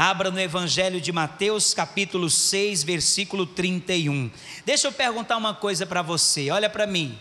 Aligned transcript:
Abra 0.00 0.30
no 0.30 0.38
Evangelho 0.38 1.00
de 1.00 1.10
Mateus, 1.10 1.74
capítulo 1.74 2.30
6, 2.30 2.84
versículo 2.84 3.44
31. 3.44 4.30
Deixa 4.64 4.86
eu 4.86 4.92
perguntar 4.92 5.36
uma 5.36 5.52
coisa 5.52 5.84
para 5.84 6.02
você, 6.02 6.52
olha 6.52 6.70
para 6.70 6.86
mim. 6.86 7.18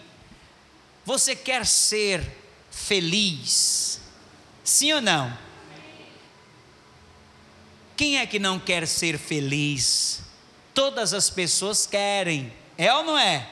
Você 1.03 1.35
quer 1.35 1.65
ser 1.65 2.23
feliz? 2.69 3.99
Sim 4.63 4.93
ou 4.93 5.01
não? 5.01 5.35
Quem 7.95 8.19
é 8.19 8.27
que 8.27 8.37
não 8.37 8.59
quer 8.59 8.85
ser 8.85 9.17
feliz? 9.17 10.21
Todas 10.71 11.15
as 11.15 11.31
pessoas 11.31 11.87
querem, 11.87 12.53
é 12.77 12.93
ou 12.93 13.03
não 13.03 13.17
é? 13.17 13.49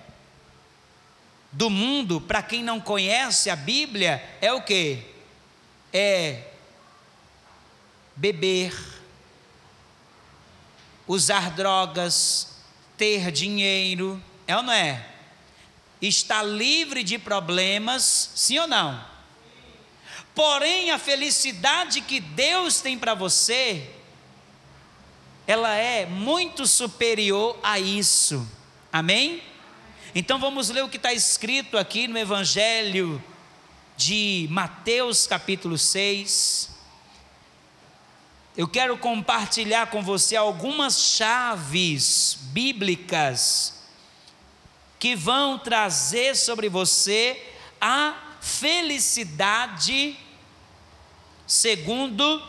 do 1.50 1.68
mundo, 1.68 2.20
para 2.20 2.40
quem 2.44 2.62
não 2.62 2.80
conhece 2.80 3.50
a 3.50 3.56
Bíblia, 3.56 4.22
é 4.40 4.52
o 4.52 4.62
que? 4.62 5.02
É 5.92 6.44
beber, 8.14 8.72
usar 11.08 11.50
drogas, 11.50 12.56
ter 12.96 13.32
dinheiro, 13.32 14.22
é 14.46 14.56
ou 14.56 14.62
não 14.62 14.72
é? 14.72 15.04
Estar 16.00 16.44
livre 16.44 17.02
de 17.02 17.18
problemas, 17.18 18.30
sim 18.36 18.60
ou 18.60 18.68
não? 18.68 19.15
Porém, 20.36 20.90
a 20.90 20.98
felicidade 20.98 22.02
que 22.02 22.20
Deus 22.20 22.82
tem 22.82 22.98
para 22.98 23.14
você, 23.14 23.88
ela 25.46 25.74
é 25.74 26.04
muito 26.04 26.66
superior 26.66 27.58
a 27.62 27.80
isso. 27.80 28.46
Amém? 28.92 29.42
Então 30.14 30.38
vamos 30.38 30.68
ler 30.68 30.84
o 30.84 30.90
que 30.90 30.98
está 30.98 31.10
escrito 31.14 31.78
aqui 31.78 32.06
no 32.06 32.18
Evangelho 32.18 33.24
de 33.96 34.46
Mateus, 34.50 35.26
capítulo 35.26 35.78
6. 35.78 36.68
Eu 38.58 38.68
quero 38.68 38.98
compartilhar 38.98 39.86
com 39.86 40.02
você 40.02 40.36
algumas 40.36 41.00
chaves 41.00 42.36
bíblicas 42.52 43.84
que 44.98 45.16
vão 45.16 45.58
trazer 45.58 46.36
sobre 46.36 46.68
você 46.68 47.42
a 47.80 48.36
felicidade 48.42 50.25
segundo 51.46 52.42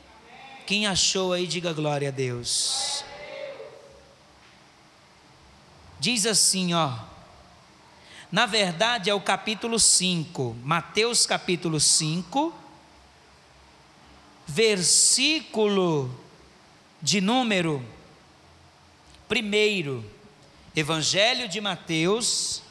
Quem 0.71 0.87
achou 0.87 1.33
aí, 1.33 1.47
diga 1.47 1.73
glória 1.73 2.07
a 2.07 2.11
Deus. 2.11 3.03
Diz 5.99 6.25
assim, 6.25 6.73
ó. 6.73 6.97
Na 8.31 8.45
verdade 8.45 9.09
é 9.09 9.13
o 9.13 9.19
capítulo 9.19 9.77
5, 9.77 10.55
Mateus 10.63 11.25
capítulo 11.25 11.77
5, 11.77 12.55
versículo 14.47 16.09
de 17.01 17.19
número 17.19 17.85
1. 19.29 20.03
Evangelho 20.73 21.49
de 21.49 21.59
Mateus, 21.59 22.63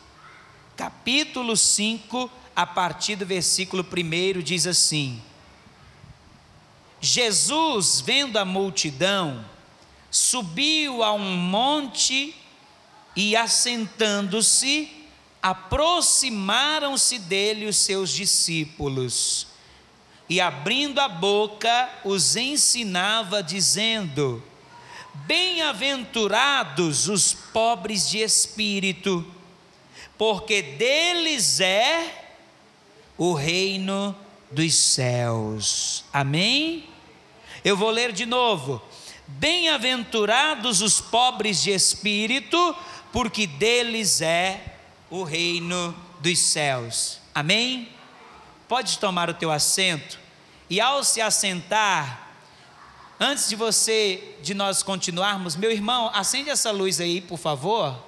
capítulo 0.75 1.55
5, 1.55 2.31
a 2.57 2.67
partir 2.67 3.17
do 3.17 3.27
versículo 3.27 3.85
1 3.85 4.41
diz 4.41 4.67
assim: 4.67 5.23
Jesus, 7.01 8.01
vendo 8.01 8.39
a 8.39 8.45
multidão, 8.45 9.45
subiu 10.11 11.03
a 11.03 11.13
um 11.13 11.37
monte 11.37 12.35
e, 13.17 13.35
assentando-se, 13.35 14.91
aproximaram-se 15.43 17.19
dele 17.19 17.67
os 17.67 17.77
seus 17.77 18.11
discípulos. 18.11 19.47
E 20.29 20.41
abrindo 20.41 21.01
a 21.01 21.09
boca, 21.09 21.89
os 22.05 22.37
ensinava, 22.37 23.43
dizendo: 23.43 24.43
Bem-aventurados 25.27 27.09
os 27.09 27.33
pobres 27.33 28.09
de 28.11 28.19
espírito, 28.19 29.27
porque 30.19 30.61
deles 30.61 31.61
é 31.61 32.29
o 33.17 33.33
reino 33.33 34.15
dos 34.51 34.75
céus. 34.75 36.05
Amém? 36.13 36.89
Eu 37.65 37.77
vou 37.77 37.91
ler 37.91 38.13
de 38.13 38.27
novo. 38.27 38.83
Bem-aventurados 39.27 40.81
os 40.83 41.01
pobres 41.01 41.63
de 41.63 41.71
espírito, 41.71 42.77
porque 43.13 43.47
deles 43.47 44.21
é 44.21 44.77
o 45.09 45.23
reino 45.23 45.95
dos 46.21 46.39
céus. 46.39 47.21
Amém? 47.35 47.89
Pode 48.69 48.99
tomar 48.99 49.31
o 49.31 49.35
teu 49.35 49.51
assento 49.51 50.19
e 50.69 50.81
ao 50.81 51.03
se 51.03 51.21
assentar, 51.21 52.29
antes 53.19 53.49
de 53.49 53.57
você, 53.57 54.37
de 54.41 54.55
nós 54.55 54.85
continuarmos, 54.85 55.57
meu 55.57 55.73
irmão, 55.73 56.11
acende 56.15 56.49
essa 56.49 56.71
luz 56.71 57.01
aí, 57.01 57.21
por 57.21 57.39
favor. 57.39 58.01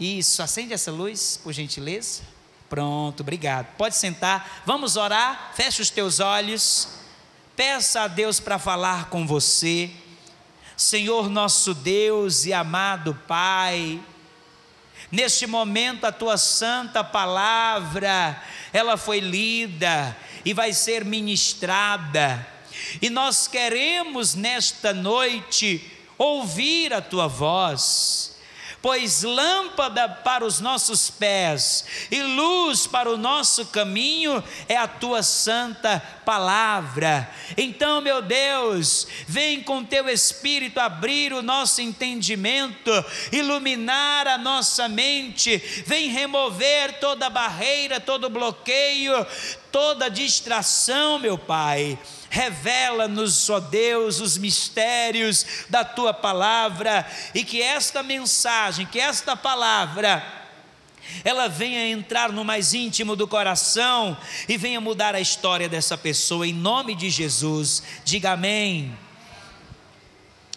Isso, 0.00 0.42
acende 0.42 0.72
essa 0.72 0.90
luz, 0.90 1.38
por 1.42 1.52
gentileza. 1.52 2.22
Pronto, 2.68 3.20
obrigado. 3.20 3.66
Pode 3.76 3.96
sentar. 3.96 4.62
Vamos 4.66 4.96
orar. 4.96 5.52
Feche 5.54 5.82
os 5.82 5.90
teus 5.90 6.20
olhos. 6.20 6.88
Peça 7.54 8.02
a 8.02 8.08
Deus 8.08 8.40
para 8.40 8.58
falar 8.58 9.08
com 9.08 9.26
você. 9.26 9.90
Senhor 10.76 11.30
nosso 11.30 11.72
Deus 11.72 12.44
e 12.44 12.52
amado 12.52 13.14
Pai, 13.26 13.98
neste 15.10 15.46
momento 15.46 16.04
a 16.04 16.12
tua 16.12 16.36
santa 16.36 17.02
palavra, 17.02 18.42
ela 18.74 18.98
foi 18.98 19.20
lida 19.20 20.14
e 20.44 20.52
vai 20.52 20.74
ser 20.74 21.02
ministrada. 21.02 22.46
E 23.00 23.08
nós 23.08 23.48
queremos 23.48 24.34
nesta 24.34 24.92
noite 24.92 25.82
ouvir 26.18 26.92
a 26.92 27.00
tua 27.00 27.26
voz 27.26 28.35
pois 28.80 29.22
lâmpada 29.22 30.08
para 30.08 30.44
os 30.44 30.60
nossos 30.60 31.10
pés 31.10 31.84
e 32.10 32.22
luz 32.22 32.86
para 32.86 33.10
o 33.10 33.16
nosso 33.16 33.66
caminho 33.66 34.42
é 34.68 34.76
a 34.76 34.86
tua 34.86 35.22
santa 35.22 36.00
palavra. 36.24 37.30
Então, 37.56 38.00
meu 38.00 38.22
Deus, 38.22 39.06
vem 39.26 39.62
com 39.62 39.84
teu 39.84 40.08
espírito 40.08 40.78
abrir 40.78 41.32
o 41.32 41.42
nosso 41.42 41.80
entendimento, 41.80 42.90
iluminar 43.32 44.26
a 44.26 44.38
nossa 44.38 44.88
mente, 44.88 45.56
vem 45.86 46.10
remover 46.10 46.98
toda 47.00 47.30
barreira, 47.30 48.00
todo 48.00 48.30
bloqueio, 48.30 49.26
toda 49.70 50.08
distração, 50.08 51.18
meu 51.18 51.36
Pai 51.36 51.98
Revela-nos, 52.36 53.48
ó 53.48 53.60
Deus, 53.60 54.20
os 54.20 54.36
mistérios 54.36 55.46
da 55.70 55.84
tua 55.84 56.12
palavra 56.12 57.06
e 57.34 57.44
que 57.44 57.62
esta 57.62 58.02
mensagem, 58.02 58.84
que 58.84 59.00
esta 59.00 59.36
palavra, 59.36 60.22
ela 61.24 61.48
venha 61.48 61.88
entrar 61.88 62.32
no 62.32 62.44
mais 62.44 62.74
íntimo 62.74 63.14
do 63.14 63.28
coração 63.28 64.16
e 64.48 64.58
venha 64.58 64.80
mudar 64.80 65.14
a 65.14 65.20
história 65.20 65.68
dessa 65.68 65.96
pessoa, 65.96 66.46
em 66.46 66.52
nome 66.52 66.94
de 66.94 67.08
Jesus. 67.08 67.82
Diga 68.04 68.32
amém. 68.32 68.96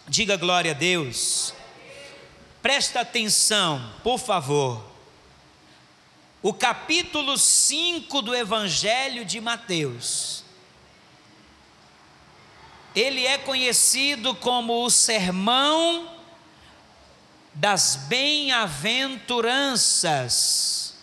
Diga 0.08 0.36
glória 0.36 0.72
a 0.72 0.74
Deus. 0.74 1.54
Presta 2.62 3.02
atenção, 3.02 3.94
por 4.04 4.20
favor. 4.20 4.89
O 6.42 6.54
capítulo 6.54 7.38
5 7.38 8.22
do 8.22 8.36
Evangelho 8.36 9.26
de 9.26 9.42
Mateus 9.42 10.40
ele 12.96 13.26
é 13.26 13.38
conhecido 13.38 14.34
como 14.36 14.84
o 14.84 14.90
sermão 14.90 16.18
das 17.54 17.96
bem-aventuranças. 18.08 20.96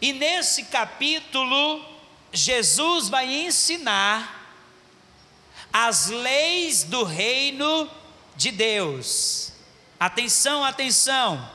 E 0.00 0.12
nesse 0.12 0.64
capítulo, 0.64 1.80
Jesus 2.32 3.08
vai 3.08 3.32
ensinar 3.46 4.40
as 5.72 6.08
leis 6.08 6.82
do 6.82 7.04
reino 7.04 7.88
de 8.34 8.50
Deus. 8.50 9.52
Atenção, 9.98 10.64
atenção. 10.64 11.48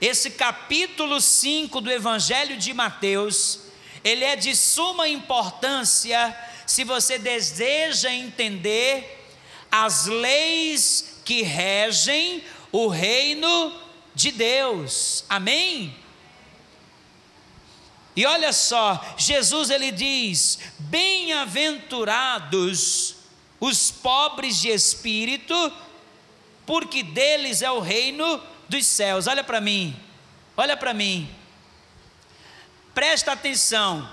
Esse 0.00 0.30
capítulo 0.32 1.20
5 1.20 1.80
do 1.80 1.88
Evangelho 1.90 2.56
de 2.58 2.74
Mateus, 2.74 3.60
ele 4.04 4.24
é 4.24 4.36
de 4.36 4.54
suma 4.54 5.08
importância 5.08 6.38
se 6.66 6.84
você 6.84 7.18
deseja 7.18 8.12
entender 8.12 9.26
as 9.70 10.04
leis 10.06 11.20
que 11.24 11.40
regem 11.42 12.44
o 12.70 12.88
reino 12.88 13.72
de 14.14 14.30
Deus. 14.30 15.24
Amém? 15.30 15.96
E 18.14 18.26
olha 18.26 18.52
só, 18.52 19.02
Jesus 19.16 19.70
ele 19.70 19.90
diz: 19.90 20.58
Bem-aventurados 20.78 23.16
os 23.58 23.90
pobres 23.90 24.60
de 24.60 24.68
espírito, 24.68 25.72
porque 26.66 27.02
deles 27.02 27.62
é 27.62 27.70
o 27.70 27.80
reino 27.80 28.42
dos 28.68 28.86
céus. 28.86 29.26
Olha 29.26 29.44
para 29.44 29.60
mim. 29.60 29.98
Olha 30.56 30.76
para 30.76 30.94
mim. 30.94 31.28
Presta 32.94 33.32
atenção. 33.32 34.10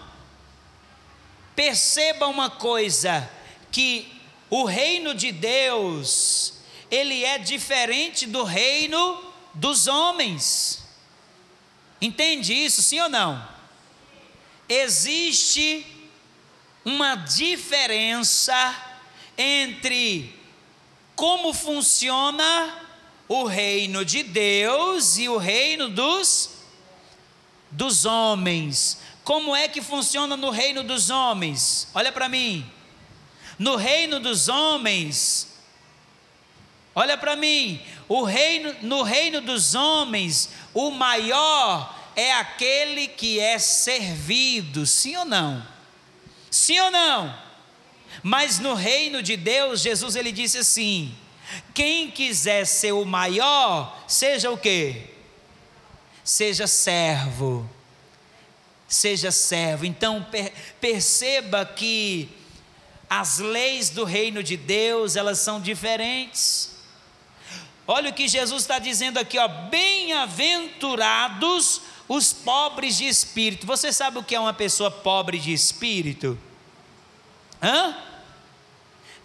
Perceba 1.56 2.28
uma 2.28 2.50
coisa, 2.50 3.30
que 3.72 4.12
o 4.50 4.66
reino 4.66 5.14
de 5.16 5.32
Deus, 5.32 6.56
ele 6.90 7.24
é 7.24 7.38
diferente 7.38 8.26
do 8.26 8.44
reino 8.44 9.34
dos 9.54 9.88
homens. 9.88 10.84
Entende 12.02 12.54
isso, 12.54 12.82
sim 12.82 13.00
ou 13.00 13.10
não? 13.10 13.48
Existe 14.68 15.86
uma 16.84 17.16
diferença 17.16 18.76
entre 19.38 20.38
como 21.16 21.54
funciona 21.54 22.82
o 23.33 23.45
reino 23.45 24.06
de 24.06 24.21
Deus 24.21 25.18
e 25.18 25.27
o 25.27 25.38
reino 25.38 25.89
dos 25.89 26.51
dos 27.71 28.06
homens. 28.06 29.00
Como 29.24 29.56
é 29.56 29.68
que 29.68 29.81
funciona 29.81 30.38
no 30.38 30.51
reino 30.51 30.83
dos 30.83 31.09
homens? 31.09 31.88
Olha 31.95 32.12
para 32.12 32.30
mim. 32.30 32.63
No 33.57 33.75
reino 33.75 34.19
dos 34.19 34.50
homens, 34.50 35.47
olha 36.94 37.18
para 37.18 37.35
mim, 37.35 37.81
o 38.07 38.24
reino, 38.24 38.75
no 38.81 39.01
reino 39.01 39.41
dos 39.41 39.74
homens, 39.74 40.50
o 40.74 40.91
maior 40.91 41.97
é 42.15 42.33
aquele 42.33 43.07
que 43.07 43.39
é 43.39 43.57
servido, 43.57 44.85
sim 44.85 45.15
ou 45.15 45.25
não? 45.25 45.65
Sim 46.51 46.80
ou 46.80 46.91
não? 46.91 47.35
Mas 48.21 48.59
no 48.59 48.75
reino 48.75 49.24
de 49.24 49.35
Deus, 49.35 49.81
Jesus 49.81 50.15
ele 50.15 50.31
disse 50.31 50.59
assim: 50.59 51.15
quem 51.74 52.12
quiser 52.12 52.66
ser 52.66 52.92
o 52.92 53.06
maior, 53.06 54.04
seja 54.08 54.52
o 54.52 54.58
quê? 54.58 55.10
Seja 56.24 56.68
servo 56.68 57.68
seja 58.94 59.32
servo. 59.32 59.86
Então 59.86 60.22
per, 60.24 60.54
perceba 60.80 61.66
que 61.66 62.30
as 63.10 63.40
leis 63.40 63.90
do 63.90 64.04
reino 64.04 64.44
de 64.44 64.56
Deus, 64.56 65.16
elas 65.16 65.40
são 65.40 65.60
diferentes. 65.60 66.70
Olha 67.86 68.12
o 68.12 68.14
que 68.14 68.28
Jesus 68.28 68.62
está 68.64 68.78
dizendo 68.80 69.20
aqui, 69.20 69.38
ó, 69.38 69.48
bem-aventurados 69.48 71.82
os 72.08 72.32
pobres 72.32 72.96
de 72.98 73.08
espírito. 73.08 73.68
Você 73.68 73.92
sabe 73.92 74.20
o 74.20 74.24
que 74.24 74.36
é 74.36 74.40
uma 74.40 74.54
pessoa 74.54 74.90
pobre 74.90 75.38
de 75.38 75.52
espírito? 75.52 76.40
Hã? 77.62 77.94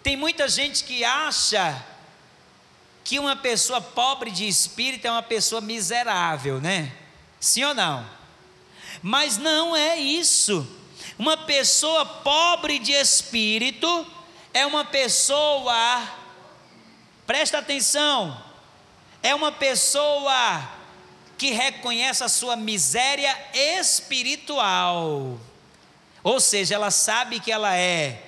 Tem 0.03 0.17
muita 0.17 0.49
gente 0.49 0.83
que 0.83 1.05
acha 1.05 1.81
que 3.09 3.17
uma 3.17 3.35
pessoa 3.35 3.81
pobre 3.81 4.29
de 4.29 4.47
espírito 4.47 5.07
é 5.07 5.11
uma 5.11 5.23
pessoa 5.23 5.59
miserável, 5.61 6.61
né? 6.61 6.91
Sim 7.39 7.63
ou 7.63 7.73
não? 7.73 8.07
Mas 9.01 9.35
não 9.35 9.75
é 9.75 9.97
isso. 9.97 10.77
Uma 11.17 11.35
pessoa 11.35 12.05
pobre 12.05 12.77
de 12.77 12.91
espírito 12.91 14.05
é 14.53 14.63
uma 14.63 14.85
pessoa, 14.85 16.07
presta 17.25 17.57
atenção, 17.57 18.39
é 19.23 19.33
uma 19.33 19.51
pessoa 19.51 20.69
que 21.35 21.49
reconhece 21.49 22.23
a 22.23 22.29
sua 22.29 22.55
miséria 22.55 23.35
espiritual. 23.55 25.39
Ou 26.21 26.39
seja, 26.39 26.75
ela 26.75 26.91
sabe 26.91 27.39
que 27.39 27.51
ela 27.51 27.75
é 27.75 28.21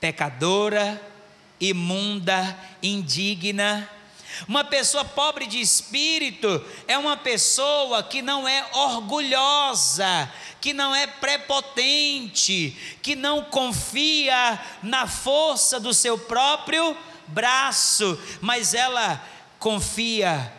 pecadora, 0.00 1.02
imunda, 1.60 2.58
indigna, 2.82 3.90
uma 4.46 4.64
pessoa 4.64 5.04
pobre 5.04 5.46
de 5.46 5.60
espírito 5.60 6.64
é 6.86 6.98
uma 6.98 7.16
pessoa 7.16 8.02
que 8.02 8.20
não 8.20 8.46
é 8.46 8.66
orgulhosa, 8.72 10.32
que 10.60 10.72
não 10.72 10.94
é 10.94 11.06
prepotente, 11.06 12.76
que 13.02 13.16
não 13.16 13.44
confia 13.44 14.60
na 14.82 15.06
força 15.06 15.80
do 15.80 15.94
seu 15.94 16.18
próprio 16.18 16.96
braço, 17.26 18.18
mas 18.40 18.74
ela 18.74 19.24
confia 19.58 20.52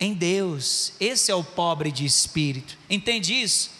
em 0.00 0.12
Deus. 0.12 0.92
Esse 0.98 1.30
é 1.30 1.34
o 1.34 1.44
pobre 1.44 1.90
de 1.92 2.04
espírito. 2.04 2.76
Entende 2.88 3.34
isso? 3.34 3.70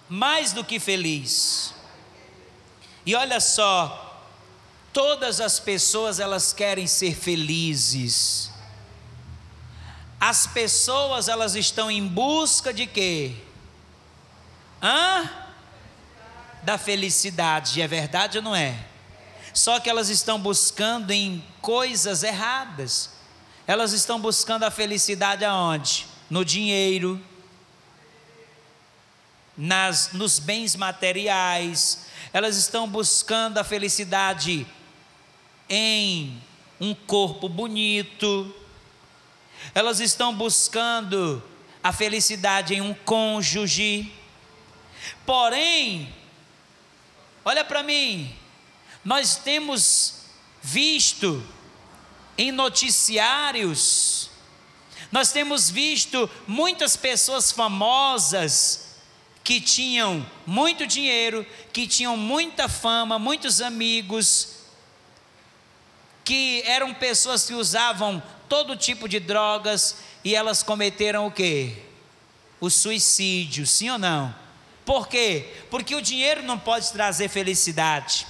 mais 0.10 0.54
do 0.54 0.64
que 0.64 0.80
feliz. 0.80 1.74
E 3.06 3.16
olha 3.16 3.40
só, 3.40 4.24
todas 4.92 5.40
as 5.40 5.60
pessoas 5.60 6.20
elas 6.20 6.54
querem 6.54 6.88
ser 6.88 7.16
felizes. 7.16 8.52
as 10.20 10.48
pessoas 10.48 11.28
elas 11.28 11.56
estão 11.56 11.92
em 11.92 12.06
busca 12.08 12.74
de 12.74 12.88
quê? 12.88 13.36
Hã? 14.82 15.30
Da 16.64 16.78
felicidade, 16.78 17.82
é 17.82 17.88
verdade 17.88 18.40
ou 18.40 18.44
não 18.44 18.56
é? 18.56 18.78
Só 19.54 19.80
que 19.80 19.90
elas 19.90 20.10
estão 20.10 20.40
buscando 20.40 21.12
em 21.12 21.44
coisas 21.62 22.24
erradas. 22.24 23.12
Elas 23.66 23.94
estão 23.94 24.20
buscando 24.20 24.64
a 24.64 24.72
felicidade 24.72 25.46
aonde? 25.46 26.08
No 26.30 26.44
dinheiro, 26.44 27.22
nas, 29.58 30.14
nos 30.14 30.40
bens 30.40 30.76
materiais, 30.76 32.08
elas 32.32 32.58
estão 32.58 32.88
buscando 32.88 33.58
a 33.58 33.64
felicidade 33.64 34.68
em 35.70 36.42
um 36.80 36.94
corpo 36.94 37.50
bonito, 37.50 38.54
elas 39.74 40.00
estão 40.00 40.36
buscando 40.36 41.44
a 41.84 41.92
felicidade 41.92 42.76
em 42.76 42.82
um 42.82 42.94
cônjuge. 42.94 44.12
Porém, 45.26 46.14
olha 47.44 47.64
para 47.64 47.82
mim, 47.82 48.36
nós 49.04 49.38
temos 49.38 50.26
visto 50.62 51.44
em 52.38 52.52
noticiários, 52.52 54.30
nós 55.12 55.32
temos 55.32 55.70
visto 55.70 56.30
muitas 56.48 56.96
pessoas 56.96 57.52
famosas 57.52 58.88
que 59.44 59.62
tinham 59.62 60.30
muito 60.46 60.86
dinheiro, 60.86 61.46
que 61.72 61.88
tinham 61.88 62.18
muita 62.18 62.68
fama, 62.68 63.18
muitos 63.18 63.62
amigos, 63.62 64.58
que 66.26 66.62
eram 66.66 66.94
pessoas 66.94 67.46
que 67.46 67.54
usavam 67.54 68.22
todo 68.50 68.76
tipo 68.76 69.08
de 69.08 69.20
drogas 69.20 69.96
e 70.24 70.36
elas 70.36 70.62
cometeram 70.62 71.26
o 71.26 71.32
quê? 71.32 71.78
O 72.60 72.70
suicídio, 72.70 73.66
sim 73.66 73.90
ou 73.90 73.98
não? 73.98 74.36
Por 74.86 75.08
quê? 75.08 75.54
Porque 75.70 75.96
o 75.96 76.02
dinheiro 76.02 76.44
não 76.44 76.60
pode 76.60 76.92
trazer 76.92 77.30
felicidade. 77.30 78.28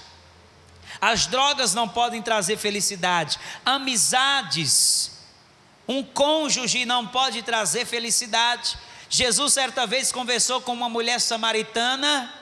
As 1.02 1.26
drogas 1.26 1.74
não 1.74 1.90
podem 1.90 2.22
trazer 2.22 2.58
felicidade. 2.58 3.40
Amizades, 3.66 5.17
um 5.88 6.04
cônjuge 6.04 6.86
não 6.86 7.08
pode 7.08 7.42
trazer 7.42 7.86
felicidade. 7.86 8.78
Jesus 9.10 9.54
certa 9.54 9.88
vez 9.88 10.12
conversou 10.12 10.62
com 10.62 10.74
uma 10.74 10.90
mulher 10.90 11.20
samaritana 11.22 12.34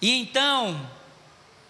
e 0.00 0.10
então 0.18 0.90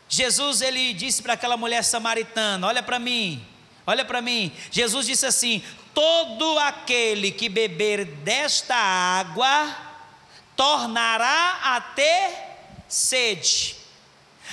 Jesus 0.09 0.61
ele 0.61 0.93
disse 0.93 1.23
para 1.23 1.35
aquela 1.35 1.57
mulher 1.57 1.83
samaritana: 1.83 2.67
Olha 2.67 2.83
para 2.83 2.99
mim, 2.99 3.45
olha 3.87 4.05
para 4.05 4.23
mim. 4.23 4.53
Jesus 4.71 5.07
disse 5.07 5.27
assim: 5.27 5.63
Todo 5.93 6.59
aquele 6.59 7.31
que 7.33 7.49
beber 7.49 8.05
desta 8.05 8.77
água 8.77 9.77
tornará 10.57 11.61
a 11.63 11.81
ter 11.81 12.33
sede. 12.89 13.77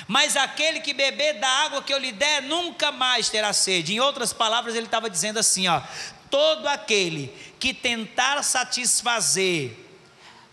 Mas 0.08 0.36
aquele 0.36 0.82
que 0.82 0.94
beber 0.94 1.40
da 1.40 1.48
água 1.48 1.82
que 1.82 1.94
eu 1.94 1.98
lhe 1.98 2.12
der 2.12 2.42
nunca 2.44 2.92
mais 2.92 3.30
terá 3.30 3.54
sede. 3.54 3.94
Em 3.94 4.00
outras 4.00 4.34
palavras, 4.34 4.76
ele 4.76 4.86
estava 4.86 5.10
dizendo 5.10 5.40
assim: 5.40 5.68
ó, 5.68 5.82
todo 6.30 6.68
aquele 6.68 7.34
que 7.60 7.74
tentar 7.74 8.44
satisfazer 8.44 9.76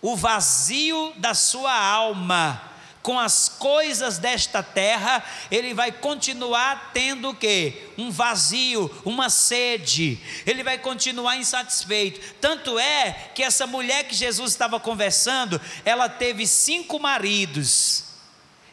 o 0.01 0.15
vazio 0.15 1.13
da 1.17 1.35
sua 1.35 1.75
alma, 1.75 2.61
com 3.05 3.19
as 3.19 3.51
coisas 3.51 4.17
desta 4.17 4.63
terra, 4.63 5.23
ele 5.51 5.75
vai 5.75 5.93
continuar 5.93 6.91
tendo 6.95 7.31
o 7.31 7.35
quê? 7.35 7.91
Um 7.99 8.11
vazio, 8.11 8.91
uma 9.05 9.29
sede. 9.29 10.19
Ele 10.47 10.63
vai 10.63 10.79
continuar 10.79 11.37
insatisfeito. 11.37 12.35
Tanto 12.41 12.79
é 12.79 13.31
que 13.35 13.43
essa 13.43 13.67
mulher 13.67 14.05
que 14.05 14.15
Jesus 14.15 14.53
estava 14.53 14.81
conversando, 14.81 15.61
ela 15.85 16.09
teve 16.09 16.47
cinco 16.47 16.99
maridos. 16.99 18.04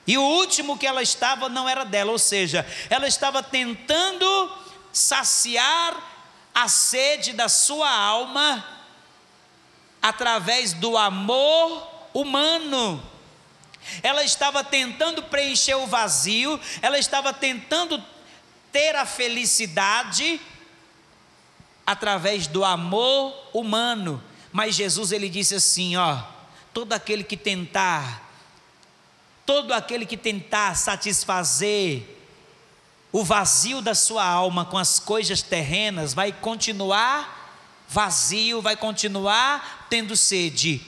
E 0.07 0.17
o 0.17 0.23
último 0.23 0.77
que 0.77 0.87
ela 0.87 1.01
estava 1.01 1.47
não 1.47 1.69
era 1.69 1.83
dela, 1.83 2.11
ou 2.11 2.19
seja, 2.19 2.65
ela 2.89 3.07
estava 3.07 3.43
tentando 3.43 4.51
saciar 4.91 5.95
a 6.53 6.67
sede 6.67 7.33
da 7.33 7.47
sua 7.47 7.89
alma 7.89 8.65
através 10.01 10.73
do 10.73 10.97
amor 10.97 11.87
humano 12.13 13.11
ela 14.03 14.23
estava 14.23 14.63
tentando 14.63 15.23
preencher 15.23 15.75
o 15.75 15.87
vazio, 15.87 16.59
ela 16.81 16.97
estava 16.97 17.33
tentando 17.33 18.01
ter 18.71 18.95
a 18.95 19.05
felicidade 19.05 20.39
através 21.85 22.47
do 22.47 22.63
amor 22.63 23.33
humano. 23.53 24.23
Mas 24.51 24.75
Jesus 24.75 25.11
ele 25.11 25.29
disse 25.29 25.55
assim, 25.55 25.97
ó, 25.97 26.21
todo 26.73 26.93
aquele 26.93 27.23
que 27.23 27.35
tentar 27.35 28.30
todo 29.51 29.73
aquele 29.73 30.05
que 30.05 30.15
tentar 30.15 30.77
satisfazer 30.77 32.03
o 33.11 33.21
vazio 33.21 33.81
da 33.81 33.93
sua 33.93 34.23
alma 34.23 34.63
com 34.63 34.77
as 34.77 34.97
coisas 34.97 35.41
terrenas 35.41 36.13
vai 36.13 36.31
continuar 36.31 37.83
vazio, 37.85 38.61
vai 38.61 38.77
continuar 38.77 39.87
tendo 39.89 40.15
sede. 40.15 40.79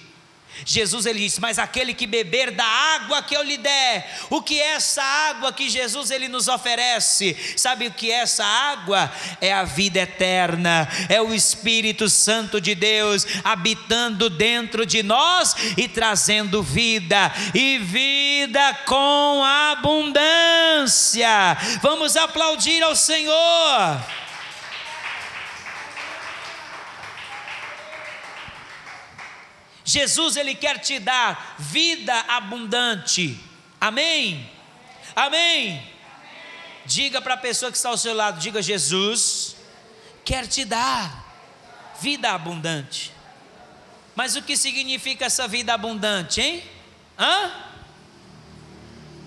Jesus 0.65 1.05
ele 1.05 1.19
disse: 1.19 1.41
"Mas 1.41 1.59
aquele 1.59 1.93
que 1.93 2.07
beber 2.07 2.51
da 2.51 2.65
água 2.65 3.21
que 3.21 3.35
eu 3.35 3.43
lhe 3.43 3.57
der". 3.57 4.09
O 4.29 4.41
que 4.41 4.59
é 4.59 4.73
essa 4.73 5.03
água 5.03 5.51
que 5.51 5.69
Jesus 5.69 6.11
ele 6.11 6.27
nos 6.27 6.47
oferece? 6.47 7.35
Sabe 7.57 7.87
o 7.87 7.91
que 7.91 8.11
é 8.11 8.19
essa 8.19 8.45
água? 8.45 9.11
É 9.41 9.53
a 9.53 9.63
vida 9.63 9.99
eterna, 9.99 10.87
é 11.09 11.21
o 11.21 11.33
Espírito 11.33 12.09
Santo 12.09 12.59
de 12.61 12.75
Deus 12.75 13.25
habitando 13.43 14.29
dentro 14.29 14.85
de 14.85 15.03
nós 15.03 15.55
e 15.77 15.87
trazendo 15.87 16.61
vida 16.63 17.31
e 17.53 17.77
vida 17.79 18.73
com 18.85 19.43
abundância. 19.43 21.27
Vamos 21.81 22.15
aplaudir 22.15 22.81
ao 22.83 22.95
Senhor. 22.95 24.22
Jesus 29.83 30.35
ele 30.37 30.55
quer 30.55 30.79
te 30.79 30.99
dar 30.99 31.55
vida 31.59 32.13
abundante. 32.27 33.39
Amém? 33.79 34.49
Amém. 35.15 35.85
Diga 36.85 37.21
para 37.21 37.33
a 37.35 37.37
pessoa 37.37 37.71
que 37.71 37.77
está 37.77 37.89
ao 37.89 37.97
seu 37.97 38.13
lado, 38.13 38.39
diga 38.39 38.61
Jesus 38.61 39.55
quer 40.23 40.47
te 40.47 40.65
dar 40.65 41.23
vida 42.01 42.31
abundante. 42.31 43.11
Mas 44.15 44.35
o 44.35 44.41
que 44.41 44.55
significa 44.55 45.25
essa 45.25 45.47
vida 45.47 45.73
abundante, 45.73 46.39
hein? 46.39 46.63
Hã? 47.17 47.51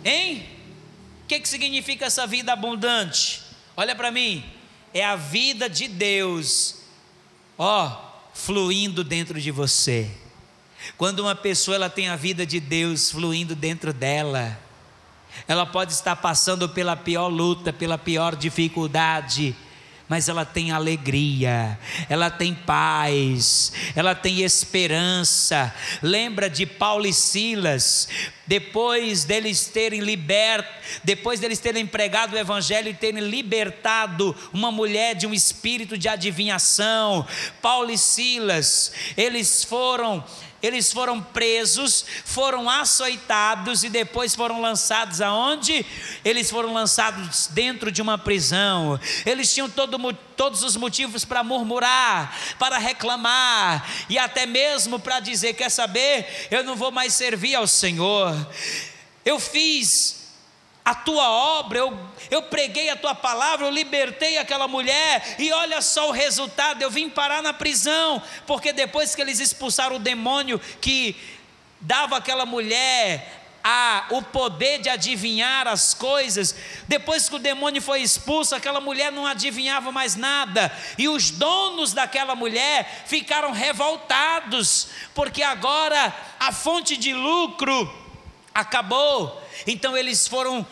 Hein? 0.05 0.47
O 1.25 1.27
que, 1.27 1.41
que 1.41 1.49
significa 1.49 2.07
essa 2.07 2.27
vida 2.27 2.53
abundante? 2.53 3.43
Olha 3.77 3.95
para 3.95 4.11
mim, 4.11 4.45
é 4.95 5.05
a 5.05 5.17
vida 5.17 5.69
de 5.69 5.89
Deus, 5.89 6.83
ó, 7.59 8.21
fluindo 8.33 9.03
dentro 9.03 9.41
de 9.41 9.51
você. 9.51 10.11
Quando 10.97 11.21
uma 11.21 11.35
pessoa 11.35 11.75
ela 11.75 11.91
tem 11.91 12.09
a 12.09 12.17
vida 12.17 12.47
de 12.47 12.61
Deus 12.61 13.11
fluindo 13.11 13.55
dentro 13.55 13.93
dela, 13.93 14.59
ela 15.47 15.67
pode 15.67 15.93
estar 15.93 16.17
passando 16.17 16.69
pela 16.69 16.97
pior 16.97 17.29
luta, 17.29 17.73
pela 17.73 17.99
pior 17.99 18.35
dificuldade, 18.35 19.55
mas 20.09 20.29
ela 20.29 20.45
tem 20.45 20.71
alegria, 20.71 21.79
ela 22.09 22.31
tem 22.31 22.55
paz, 22.55 23.73
ela 23.95 24.15
tem 24.15 24.43
esperança. 24.43 25.75
Lembra 26.01 26.49
de 26.49 26.65
Paulo 26.65 27.07
e 27.07 27.13
Silas, 27.13 28.09
depois 28.47 29.25
deles 29.25 29.67
terem 29.67 30.01
liberto, 30.01 30.69
depois 31.03 31.41
deles 31.41 31.59
terem 31.59 31.87
pregado 31.87 32.35
o 32.35 32.39
evangelho 32.39 32.89
e 32.89 32.95
terem 32.95 33.21
libertado 33.21 34.35
uma 34.53 34.71
mulher 34.71 35.15
de 35.15 35.27
um 35.27 35.35
espírito 35.35 35.99
de 35.99 36.09
adivinhação, 36.09 37.27
Paulo 37.61 37.91
e 37.91 37.99
Silas, 37.99 38.93
eles 39.17 39.65
foram 39.65 40.25
eles 40.63 40.93
foram 40.93 41.23
presos, 41.23 42.05
foram 42.25 42.69
açoitados 42.69 43.85
e 43.85 43.89
depois 43.89 44.35
foram 44.35 44.61
lançados 44.61 45.21
aonde? 45.21 45.85
Eles 46.25 46.51
foram 46.51 46.73
lançados 46.73 47.49
dentro 47.53 47.93
de 47.93 48.01
uma 48.01 48.19
prisão. 48.19 48.99
Eles 49.25 49.53
tinham 49.53 49.69
todo, 49.69 49.97
todos 50.37 50.63
os 50.63 50.77
motivos 50.77 51.25
para 51.25 51.45
murmurar, 51.45 52.35
para 52.59 52.79
reclamar 52.79 53.87
e 54.09 54.19
até 54.19 54.47
mesmo 54.47 54.99
para 54.99 55.21
dizer: 55.21 55.55
quer 55.55 55.71
saber? 55.71 56.49
Eu 56.51 56.65
não 56.65 56.75
vou 56.75 56.91
mais 56.91 57.13
servir 57.13 57.55
ao 57.55 57.67
Senhor. 57.67 58.36
Eu 59.25 59.39
fiz 59.41 60.27
a 60.85 60.95
tua 60.95 61.29
obra, 61.29 61.79
eu, 61.79 61.99
eu 62.31 62.43
preguei 62.43 62.91
a 62.91 62.97
tua 62.97 63.15
palavra, 63.15 63.67
eu 63.67 63.71
libertei 63.71 64.39
aquela 64.39 64.69
mulher, 64.69 65.37
e 65.39 65.53
olha 65.53 65.83
só 65.83 66.09
o 66.09 66.13
resultado: 66.13 66.81
eu 66.81 66.91
vim 66.91 67.09
parar 67.09 67.43
na 67.43 67.53
prisão, 67.53 68.23
porque 68.47 68.73
depois 68.73 69.15
que 69.15 69.21
eles 69.21 69.41
expulsaram 69.41 69.97
o 69.97 70.01
demônio 70.01 70.61
que 70.81 71.17
dava 71.81 72.17
aquela 72.17 72.47
mulher 72.47 73.47
o 74.11 74.23
poder 74.23 74.81
de 74.81 74.89
adivinhar 74.89 75.67
as 75.67 75.93
coisas. 75.93 76.55
Depois 76.87 77.29
que 77.29 77.35
o 77.35 77.41
demônio 77.41 77.83
foi 77.83 78.01
expulso, 78.01 78.55
aquela 78.55 78.81
mulher 78.81 79.11
não 79.11 79.27
adivinhava 79.27 79.91
mais 79.91 80.15
nada. 80.15 80.73
E 80.97 81.09
os 81.09 81.31
donos 81.31 81.93
daquela 81.93 82.35
mulher 82.35 83.05
ficaram 83.07 83.51
revoltados, 83.51 84.89
porque 85.15 85.43
agora 85.43 86.15
a 86.39 86.53
fonte 86.53 86.97
de 86.97 87.13
lucro 87.13 88.06
acabou. 88.57 89.43
Então 89.67 89.97
eles 89.97 90.27
foram 90.27 90.67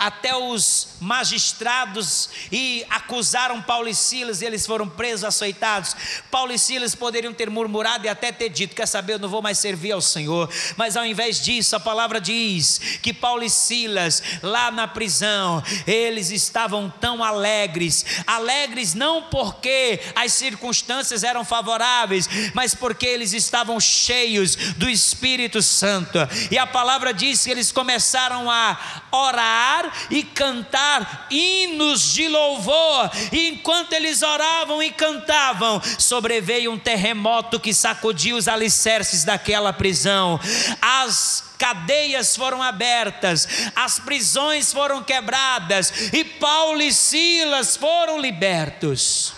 até 0.00 0.34
os 0.34 0.88
magistrados 0.98 2.30
e 2.50 2.84
acusaram 2.88 3.60
Paulo 3.60 3.88
e 3.88 3.94
Silas, 3.94 4.40
e 4.40 4.46
eles 4.46 4.66
foram 4.66 4.88
presos, 4.88 5.24
açoitados. 5.24 5.94
Paulo 6.30 6.52
e 6.52 6.58
Silas 6.58 6.94
poderiam 6.94 7.32
ter 7.32 7.50
murmurado 7.50 8.06
e 8.06 8.08
até 8.08 8.32
ter 8.32 8.48
dito: 8.48 8.74
Quer 8.74 8.86
saber, 8.86 9.12
eu 9.12 9.18
não 9.18 9.28
vou 9.28 9.42
mais 9.42 9.58
servir 9.58 9.92
ao 9.92 10.00
Senhor. 10.00 10.50
Mas 10.76 10.96
ao 10.96 11.04
invés 11.04 11.40
disso, 11.40 11.76
a 11.76 11.80
palavra 11.80 12.20
diz 12.20 12.80
que 13.02 13.12
Paulo 13.12 13.44
e 13.44 13.50
Silas, 13.50 14.22
lá 14.42 14.70
na 14.70 14.88
prisão, 14.88 15.62
eles 15.86 16.30
estavam 16.30 16.90
tão 17.00 17.22
alegres 17.22 18.04
alegres 18.26 18.94
não 18.94 19.22
porque 19.22 20.00
as 20.14 20.32
circunstâncias 20.32 21.22
eram 21.24 21.44
favoráveis, 21.44 22.28
mas 22.54 22.74
porque 22.74 23.06
eles 23.06 23.32
estavam 23.32 23.78
cheios 23.78 24.56
do 24.76 24.88
Espírito 24.88 25.60
Santo. 25.60 26.18
E 26.50 26.58
a 26.58 26.66
palavra 26.66 27.12
diz 27.12 27.44
que 27.44 27.50
eles 27.50 27.70
começaram 27.72 28.50
a 28.50 28.78
orar 29.10 29.89
e 30.10 30.22
cantar 30.22 31.26
hinos 31.30 32.12
de 32.12 32.28
louvor. 32.28 33.10
E 33.32 33.48
enquanto 33.48 33.92
eles 33.92 34.22
oravam 34.22 34.82
e 34.82 34.90
cantavam, 34.90 35.80
sobreveio 35.98 36.72
um 36.72 36.78
terremoto 36.78 37.60
que 37.60 37.74
sacudiu 37.74 38.36
os 38.36 38.48
alicerces 38.48 39.24
daquela 39.24 39.72
prisão. 39.72 40.40
As 40.80 41.50
cadeias 41.58 42.34
foram 42.34 42.62
abertas, 42.62 43.46
as 43.76 43.98
prisões 43.98 44.72
foram 44.72 45.02
quebradas 45.02 46.10
e 46.12 46.24
Paulo 46.24 46.80
e 46.80 46.90
Silas 46.90 47.76
foram 47.76 48.18
libertos. 48.18 49.34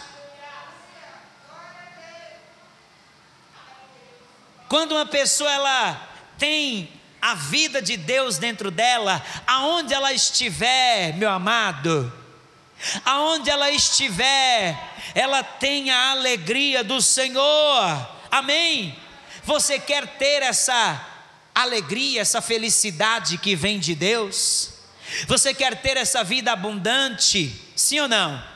Quando 4.69 4.93
uma 4.93 5.05
pessoa 5.05 5.53
ela 5.53 6.09
tem 6.39 6.89
a 7.23 7.35
vida 7.35 7.81
de 7.81 7.97
Deus 7.97 8.37
dentro 8.37 8.69
dela, 8.69 9.25
aonde 9.47 9.95
ela 9.95 10.13
estiver, 10.13 11.15
meu 11.15 11.31
amado, 11.31 12.13
aonde 13.05 13.49
ela 13.49 13.71
estiver, 13.71 14.77
ela 15.15 15.45
tem 15.45 15.93
a 15.93 16.11
alegria 16.11 16.83
do 16.83 17.01
Senhor, 17.01 18.09
amém? 18.29 18.99
Você 19.45 19.79
quer 19.79 20.19
ter 20.19 20.43
essa 20.43 21.01
alegria, 21.55 22.23
essa 22.23 22.43
felicidade 22.43 23.39
que 23.39 23.55
vem 23.55 23.79
de 23.79 23.95
Deus? 23.95 24.71
Você 25.29 25.55
quer 25.55 25.81
ter 25.81 25.97
essa 25.97 26.25
vida 26.25 26.53
abundante? 26.53 27.55
Sim 27.77 28.01
ou 28.01 28.09
não? 28.09 28.52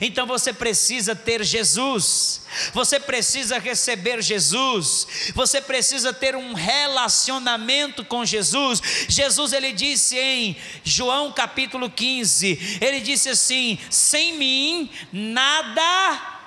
Então 0.00 0.26
você 0.26 0.52
precisa 0.52 1.14
ter 1.14 1.42
Jesus, 1.42 2.42
você 2.72 3.00
precisa 3.00 3.58
receber 3.58 4.22
Jesus, 4.22 5.32
você 5.34 5.60
precisa 5.60 6.12
ter 6.12 6.36
um 6.36 6.52
relacionamento 6.52 8.04
com 8.04 8.24
Jesus. 8.24 8.80
Jesus 9.08 9.52
ele 9.52 9.72
disse 9.72 10.18
em 10.18 10.56
João 10.84 11.32
capítulo 11.32 11.88
15, 11.88 12.78
ele 12.80 13.00
disse 13.00 13.30
assim: 13.30 13.78
"Sem 13.90 14.36
mim 14.36 14.90
nada 15.12 16.38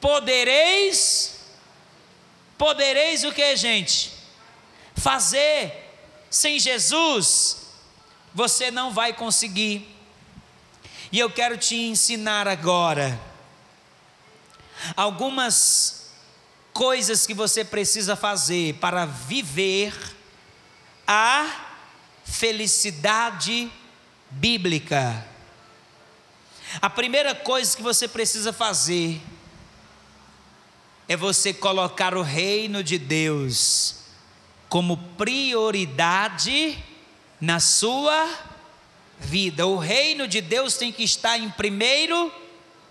podereis 0.00 1.40
podereis 2.56 3.24
o 3.24 3.32
que, 3.32 3.56
gente? 3.56 4.12
Fazer. 4.94 5.90
Sem 6.30 6.58
Jesus 6.58 7.62
você 8.34 8.70
não 8.70 8.92
vai 8.92 9.12
conseguir 9.12 9.91
e 11.12 11.18
eu 11.18 11.28
quero 11.28 11.58
te 11.58 11.76
ensinar 11.76 12.48
agora 12.48 13.20
algumas 14.96 16.10
coisas 16.72 17.26
que 17.26 17.34
você 17.34 17.62
precisa 17.62 18.16
fazer 18.16 18.76
para 18.76 19.04
viver 19.04 19.94
a 21.06 21.66
felicidade 22.24 23.70
bíblica. 24.30 25.26
A 26.80 26.88
primeira 26.88 27.34
coisa 27.34 27.76
que 27.76 27.82
você 27.82 28.08
precisa 28.08 28.50
fazer 28.50 29.20
é 31.06 31.14
você 31.14 31.52
colocar 31.52 32.16
o 32.16 32.22
reino 32.22 32.82
de 32.82 32.96
Deus 32.96 33.96
como 34.66 34.96
prioridade 34.96 36.82
na 37.38 37.60
sua 37.60 38.24
vida 38.24 38.51
vida. 39.22 39.66
O 39.66 39.78
reino 39.78 40.26
de 40.26 40.40
Deus 40.40 40.76
tem 40.76 40.92
que 40.92 41.04
estar 41.04 41.38
em 41.38 41.48
primeiro 41.48 42.30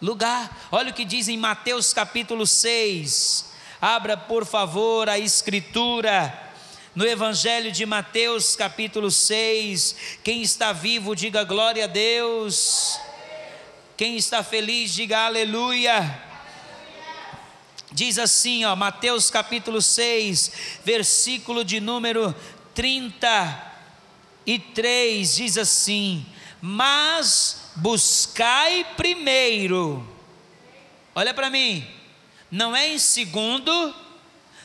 lugar. 0.02 0.68
Olha 0.72 0.92
o 0.92 0.94
que 0.94 1.06
diz 1.06 1.28
em 1.28 1.38
Mateus 1.38 1.94
capítulo 1.94 2.48
6. 2.48 3.52
Abra, 3.80 4.16
por 4.18 4.46
favor, 4.46 5.10
a 5.10 5.20
escritura. 5.20 6.50
No 6.96 7.06
Evangelho 7.06 7.72
de 7.72 7.86
Mateus, 7.86 8.54
capítulo 8.56 9.10
6, 9.10 9.96
quem 10.24 10.42
está 10.42 10.74
vivo, 10.74 11.16
diga 11.16 11.44
glória 11.46 11.86
a 11.86 11.88
Deus. 11.88 13.00
Quem 13.96 14.18
está 14.18 14.44
feliz, 14.44 14.94
diga 14.94 15.20
aleluia. 15.20 16.22
Diz 17.94 18.20
assim, 18.20 18.66
ó, 18.66 18.76
Mateus 18.76 19.30
capítulo 19.30 19.82
6, 19.82 20.82
versículo 20.84 21.64
de 21.64 21.80
número 21.80 22.36
30 22.74 23.71
e 24.46 24.58
3 24.60 25.36
diz 25.36 25.58
assim: 25.58 26.26
Mas 26.62 27.72
buscai 27.76 28.86
primeiro, 28.98 30.08
olha 31.16 31.34
para 31.34 31.50
mim, 31.50 31.86
não 32.50 32.76
é 32.76 32.90
em 32.90 33.00
segundo, 33.00 33.96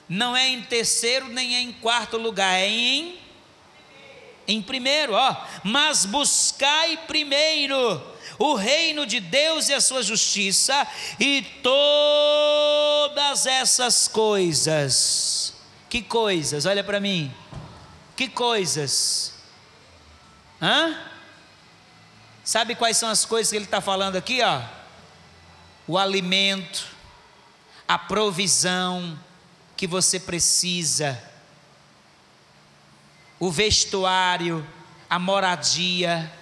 não 0.08 0.36
é 0.36 0.48
em 0.48 0.62
terceiro, 0.62 1.28
nem 1.28 1.54
é 1.56 1.60
em 1.60 1.72
quarto 1.72 2.16
lugar, 2.16 2.54
é 2.54 2.68
em, 2.68 3.18
em 4.48 4.62
primeiro, 4.62 5.12
ó, 5.12 5.36
mas 5.64 6.04
buscai 6.04 6.96
primeiro 7.06 8.02
o 8.38 8.54
reino 8.54 9.06
de 9.06 9.20
Deus 9.20 9.68
e 9.68 9.74
a 9.74 9.80
sua 9.80 10.02
justiça, 10.02 10.86
e 11.18 11.42
todas 11.62 13.46
essas 13.46 14.08
coisas, 14.08 15.54
que 15.88 16.02
coisas, 16.02 16.66
olha 16.66 16.84
para 16.84 17.00
mim, 17.00 17.32
que 18.16 18.28
coisas, 18.28 19.35
Hã? 20.60 20.98
Sabe 22.44 22.74
quais 22.74 22.96
são 22.96 23.08
as 23.08 23.24
coisas 23.24 23.50
que 23.50 23.56
ele 23.56 23.64
está 23.64 23.80
falando 23.80 24.16
aqui? 24.16 24.40
Ó? 24.42 24.62
O 25.86 25.98
alimento, 25.98 26.86
a 27.86 27.98
provisão 27.98 29.18
que 29.76 29.86
você 29.86 30.18
precisa, 30.18 31.22
o 33.38 33.50
vestuário, 33.50 34.66
a 35.10 35.18
moradia. 35.18 36.32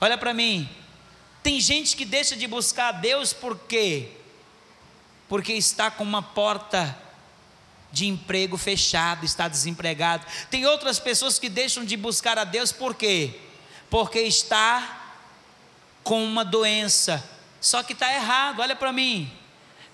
Olha 0.00 0.16
para 0.16 0.32
mim, 0.32 0.68
tem 1.42 1.60
gente 1.60 1.96
que 1.96 2.04
deixa 2.04 2.36
de 2.36 2.46
buscar 2.46 2.88
a 2.88 2.92
Deus 2.92 3.32
por 3.32 3.58
quê? 3.58 4.12
Porque 5.28 5.52
está 5.52 5.90
com 5.90 6.04
uma 6.04 6.22
porta 6.22 6.96
de 7.92 8.06
emprego 8.06 8.56
fechado, 8.56 9.24
está 9.24 9.46
desempregado. 9.46 10.24
Tem 10.50 10.66
outras 10.66 10.98
pessoas 10.98 11.38
que 11.38 11.48
deixam 11.48 11.84
de 11.84 11.96
buscar 11.96 12.38
a 12.38 12.44
Deus 12.44 12.72
por 12.72 12.94
quê? 12.94 13.38
Porque 13.90 14.20
está 14.20 15.14
com 16.02 16.24
uma 16.24 16.44
doença. 16.44 17.22
Só 17.60 17.82
que 17.82 17.92
está 17.92 18.12
errado, 18.12 18.60
olha 18.60 18.74
para 18.74 18.92
mim. 18.92 19.30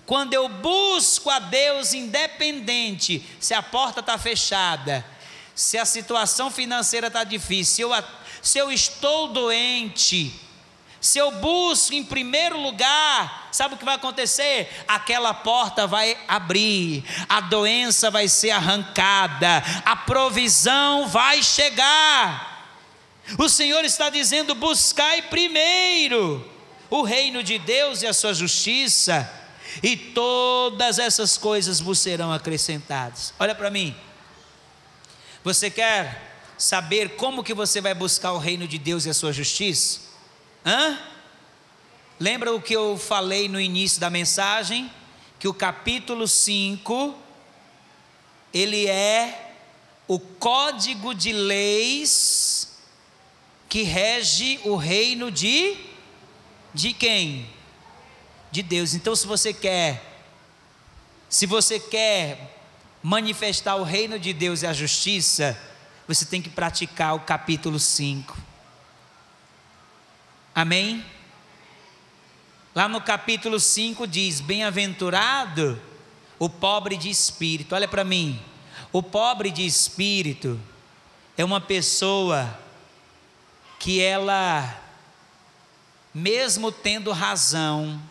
Quando 0.07 0.33
eu 0.33 0.49
busco 0.49 1.29
a 1.29 1.39
Deus 1.39 1.93
independente, 1.93 3.23
se 3.39 3.53
a 3.53 3.63
porta 3.63 4.01
está 4.01 4.17
fechada, 4.17 5.05
se 5.55 5.77
a 5.77 5.85
situação 5.85 6.51
financeira 6.51 7.09
está 7.09 7.25
difícil, 7.25 7.75
se 7.75 7.83
eu, 7.83 8.05
se 8.41 8.59
eu 8.59 8.73
estou 8.73 9.29
doente, 9.29 10.33
se 11.09 11.19
eu 11.19 11.31
busco 11.31 11.95
em 11.95 12.05
primeiro 12.05 12.61
lugar, 12.61 13.49
sabe 13.51 13.75
o 13.75 13.79
que 13.79 13.85
vai 13.85 13.95
acontecer? 13.95 14.69
Aquela 14.87 15.33
porta 15.33 15.87
vai 15.87 16.19
abrir, 16.29 17.03
a 17.27 17.41
doença 17.41 18.11
vai 18.11 18.29
ser 18.29 18.51
arrancada, 18.51 19.65
a 19.87 19.97
provisão 19.97 21.09
vai 21.09 21.43
chegar. 21.43 22.77
O 23.39 23.49
Senhor 23.49 23.87
está 23.87 24.11
dizendo: 24.11 24.55
buscai 24.55 25.23
primeiro 25.23 26.47
o 26.91 27.03
reino 27.03 27.43
de 27.43 27.59
Deus 27.59 28.03
e 28.03 28.07
a 28.07 28.13
sua 28.13 28.35
justiça, 28.35 29.33
e 29.83 29.97
todas 29.97 30.99
essas 30.99 31.39
coisas 31.39 31.81
vos 31.81 31.99
serão 31.99 32.31
acrescentadas. 32.31 33.33
Olha 33.39 33.55
para 33.55 33.71
mim. 33.71 33.97
Você 35.43 35.71
quer 35.71 36.43
saber 36.59 37.17
como 37.17 37.43
que 37.43 37.55
você 37.55 37.81
vai 37.81 37.95
buscar 37.95 38.33
o 38.33 38.39
reino 38.39 38.69
de 38.69 38.77
Deus 38.77 39.07
e 39.07 39.11
a 39.11 39.15
sua 39.15 39.33
justiça? 39.33 40.08
Hã? 40.65 40.99
Lembra 42.21 42.55
o 42.55 42.61
que 42.61 42.75
eu 42.75 42.99
falei 42.99 43.49
no 43.49 43.61
início 43.61 44.01
da 44.01 44.11
mensagem? 44.11 44.91
Que 45.39 45.47
o 45.47 45.55
capítulo 45.55 46.27
5 46.27 47.15
ele 48.53 48.87
é 48.87 49.55
o 50.09 50.19
código 50.19 51.15
de 51.15 51.33
leis 51.33 52.77
que 53.69 53.83
rege 53.83 54.59
o 54.65 54.75
reino 54.75 55.31
de 55.31 55.77
de 56.75 56.93
quem? 56.93 57.49
De 58.51 58.63
Deus. 58.63 58.95
Então 58.95 59.15
se 59.15 59.27
você 59.27 59.53
quer 59.53 60.05
se 61.29 61.45
você 61.47 61.79
quer 61.79 62.59
manifestar 63.03 63.77
o 63.77 63.85
reino 63.85 64.19
de 64.19 64.33
Deus 64.33 64.63
e 64.63 64.67
a 64.67 64.73
justiça, 64.73 65.57
você 66.07 66.25
tem 66.25 66.41
que 66.41 66.49
praticar 66.49 67.15
o 67.15 67.21
capítulo 67.21 67.79
5. 67.79 68.48
Amém? 70.59 71.07
Lá 72.75 72.89
no 72.89 73.01
capítulo 73.01 73.61
5 73.61 74.09
diz: 74.09 74.41
Bem-aventurado 74.41 75.81
o 76.37 76.51
pobre 76.51 76.97
de 76.97 77.09
espírito. 77.09 77.77
Olha 77.77 77.87
para 77.87 78.03
mim. 78.03 78.43
O 78.93 79.01
pobre 79.01 79.53
de 79.53 79.65
espírito 79.65 80.61
é 81.37 81.45
uma 81.45 81.61
pessoa 81.61 82.59
que 83.79 84.01
ela, 84.01 84.83
mesmo 86.13 86.73
tendo 86.73 87.13
razão, 87.13 88.03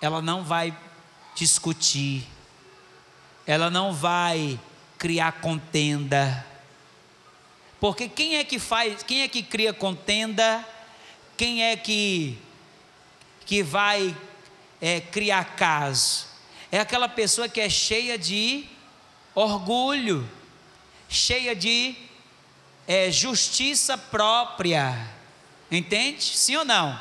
ela 0.00 0.20
não 0.20 0.42
vai 0.42 0.76
discutir, 1.36 2.26
ela 3.46 3.70
não 3.70 3.92
vai 3.94 4.58
criar 4.98 5.30
contenda. 5.34 6.44
Porque 7.78 8.08
quem 8.08 8.38
é 8.38 8.42
que 8.42 8.58
faz, 8.58 9.04
quem 9.04 9.22
é 9.22 9.28
que 9.28 9.40
cria 9.40 9.72
contenda? 9.72 10.73
Quem 11.36 11.64
é 11.64 11.76
que 11.76 12.38
que 13.46 13.62
vai 13.62 14.16
é, 14.80 15.00
criar 15.00 15.56
caso? 15.56 16.26
É 16.70 16.78
aquela 16.78 17.08
pessoa 17.08 17.48
que 17.48 17.60
é 17.60 17.68
cheia 17.68 18.16
de 18.16 18.64
orgulho, 19.34 20.28
cheia 21.08 21.54
de 21.54 21.94
é, 22.86 23.10
justiça 23.10 23.98
própria. 23.98 25.10
Entende? 25.70 26.22
Sim 26.22 26.56
ou 26.56 26.64
não? 26.64 27.00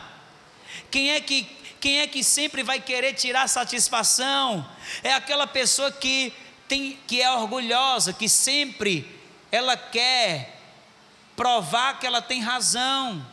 Quem 0.90 1.12
é 1.12 1.22
que 1.22 1.48
quem 1.80 2.00
é 2.00 2.08
que 2.08 2.24
sempre 2.24 2.64
vai 2.64 2.80
querer 2.80 3.14
tirar 3.14 3.46
satisfação? 3.50 4.66
É 5.04 5.12
aquela 5.12 5.46
pessoa 5.46 5.92
que 5.92 6.32
tem 6.66 6.98
que 7.06 7.22
é 7.22 7.30
orgulhosa, 7.30 8.14
que 8.14 8.30
sempre 8.30 9.06
ela 9.52 9.76
quer 9.76 10.62
provar 11.36 12.00
que 12.00 12.08
ela 12.08 12.22
tem 12.22 12.42
razão. 12.42 13.33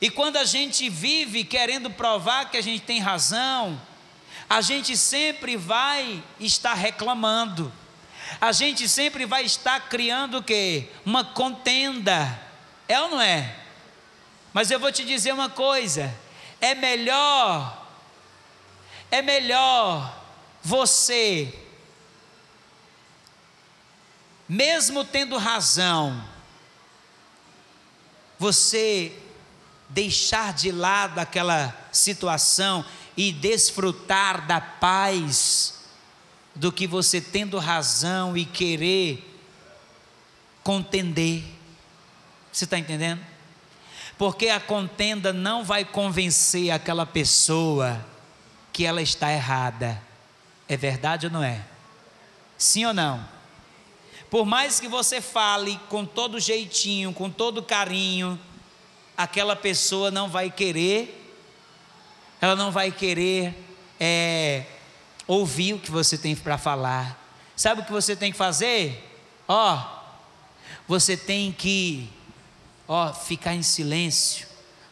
E 0.00 0.08
quando 0.08 0.36
a 0.36 0.44
gente 0.44 0.88
vive 0.88 1.44
querendo 1.44 1.90
provar 1.90 2.50
que 2.50 2.56
a 2.56 2.62
gente 2.62 2.82
tem 2.82 3.00
razão, 3.00 3.80
a 4.48 4.60
gente 4.60 4.96
sempre 4.96 5.56
vai 5.56 6.22
estar 6.40 6.74
reclamando. 6.74 7.72
A 8.40 8.52
gente 8.52 8.88
sempre 8.88 9.26
vai 9.26 9.44
estar 9.44 9.88
criando 9.88 10.38
o 10.38 10.42
quê? 10.42 10.88
Uma 11.04 11.24
contenda. 11.24 12.40
É 12.88 13.00
ou 13.00 13.10
não 13.10 13.20
é? 13.20 13.56
Mas 14.52 14.70
eu 14.70 14.80
vou 14.80 14.90
te 14.90 15.04
dizer 15.04 15.32
uma 15.32 15.48
coisa: 15.48 16.12
é 16.60 16.74
melhor, 16.74 17.86
é 19.10 19.20
melhor 19.20 20.16
você, 20.62 21.52
mesmo 24.48 25.04
tendo 25.04 25.36
razão, 25.36 26.24
você 28.38 29.16
deixar 29.90 30.54
de 30.54 30.72
lado 30.72 31.18
aquela 31.18 31.76
situação 31.92 32.84
e 33.16 33.30
desfrutar 33.30 34.46
da 34.46 34.60
paz, 34.60 35.84
do 36.54 36.72
que 36.72 36.86
você 36.86 37.20
tendo 37.20 37.58
razão 37.58 38.36
e 38.36 38.44
querer 38.44 39.38
contender. 40.62 41.44
Você 42.52 42.64
está 42.64 42.78
entendendo? 42.78 43.30
porque 44.20 44.50
a 44.50 44.60
contenda 44.60 45.32
não 45.32 45.64
vai 45.64 45.82
convencer 45.82 46.70
aquela 46.70 47.06
pessoa 47.06 48.04
que 48.70 48.84
ela 48.84 49.00
está 49.00 49.32
errada. 49.32 49.98
É 50.68 50.76
verdade 50.76 51.24
ou 51.24 51.32
não 51.32 51.42
é? 51.42 51.64
Sim 52.58 52.84
ou 52.84 52.92
não? 52.92 53.26
Por 54.28 54.44
mais 54.44 54.78
que 54.78 54.88
você 54.88 55.22
fale 55.22 55.80
com 55.88 56.04
todo 56.04 56.38
jeitinho, 56.38 57.14
com 57.14 57.30
todo 57.30 57.62
carinho, 57.62 58.38
aquela 59.22 59.54
pessoa 59.54 60.10
não 60.10 60.28
vai 60.28 60.50
querer, 60.50 61.16
ela 62.40 62.56
não 62.56 62.72
vai 62.72 62.90
querer 62.90 63.54
é, 63.98 64.64
ouvir 65.26 65.74
o 65.74 65.78
que 65.78 65.90
você 65.90 66.16
tem 66.16 66.34
para 66.34 66.56
falar. 66.56 67.18
Sabe 67.54 67.82
o 67.82 67.84
que 67.84 67.92
você 67.92 68.16
tem 68.16 68.32
que 68.32 68.38
fazer? 68.38 69.06
Ó, 69.46 70.00
você 70.88 71.16
tem 71.16 71.52
que 71.52 72.08
ó, 72.88 73.12
ficar 73.12 73.54
em 73.54 73.62
silêncio, 73.62 74.46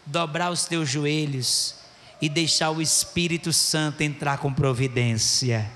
dobrar 0.04 0.50
os 0.50 0.66
teus 0.66 0.88
joelhos 0.88 1.76
e 2.20 2.28
deixar 2.28 2.70
o 2.70 2.82
Espírito 2.82 3.50
Santo 3.52 4.02
entrar 4.02 4.38
com 4.38 4.52
providência. 4.52 5.70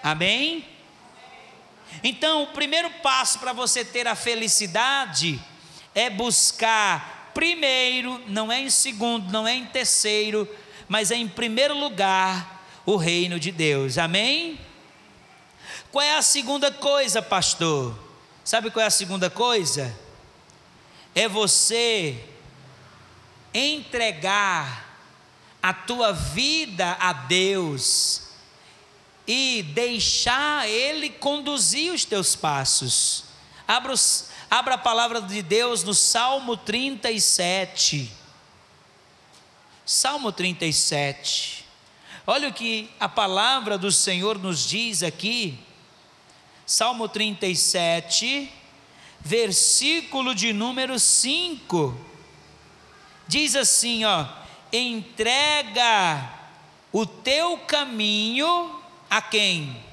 Amém? 0.00 0.64
Então, 2.04 2.44
o 2.44 2.48
primeiro 2.48 2.88
passo 3.02 3.40
para 3.40 3.52
você 3.52 3.84
ter 3.84 4.06
a 4.06 4.14
felicidade 4.14 5.42
é 5.94 6.08
buscar 6.08 7.15
primeiro, 7.36 8.18
não 8.26 8.50
é 8.50 8.60
em 8.62 8.70
segundo, 8.70 9.30
não 9.30 9.46
é 9.46 9.54
em 9.54 9.66
terceiro, 9.66 10.48
mas 10.88 11.10
é 11.10 11.16
em 11.16 11.28
primeiro 11.28 11.78
lugar 11.78 12.66
o 12.86 12.96
reino 12.96 13.38
de 13.38 13.52
Deus. 13.52 13.98
Amém? 13.98 14.58
Qual 15.92 16.02
é 16.02 16.16
a 16.16 16.22
segunda 16.22 16.72
coisa, 16.72 17.20
pastor? 17.20 17.94
Sabe 18.42 18.70
qual 18.70 18.82
é 18.82 18.86
a 18.86 18.90
segunda 18.90 19.28
coisa? 19.28 19.94
é 21.16 21.26
você 21.26 22.22
entregar 23.54 25.00
a 25.62 25.72
tua 25.72 26.12
vida 26.12 26.94
a 27.00 27.14
Deus 27.14 28.20
e 29.26 29.62
deixar 29.62 30.68
Ele 30.68 31.08
conduzir 31.08 31.90
os 31.90 32.04
teus 32.04 32.36
passos. 32.36 33.24
Abra, 33.66 33.94
os, 33.94 34.28
abra 34.50 34.74
a 34.74 34.78
palavra 34.78 35.20
de 35.20 35.42
Deus 35.42 35.82
no 35.82 35.94
Salmo 35.94 36.56
37. 36.56 38.10
Salmo 39.84 40.32
37. 40.32 41.64
Olha 42.26 42.48
o 42.48 42.52
que 42.52 42.90
a 42.98 43.08
palavra 43.08 43.78
do 43.78 43.92
Senhor 43.92 44.38
nos 44.38 44.66
diz 44.68 45.02
aqui. 45.02 45.58
Salmo 46.66 47.08
37 47.08 48.52
versículo 49.26 50.36
de 50.36 50.52
número 50.52 51.00
5. 51.00 51.98
Diz 53.26 53.56
assim, 53.56 54.04
ó: 54.04 54.24
entrega 54.72 56.30
o 56.92 57.04
teu 57.04 57.58
caminho 57.58 58.80
a 59.10 59.20
quem? 59.20 59.84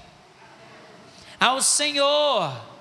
Ao 1.40 1.62
Senhor. 1.62 2.73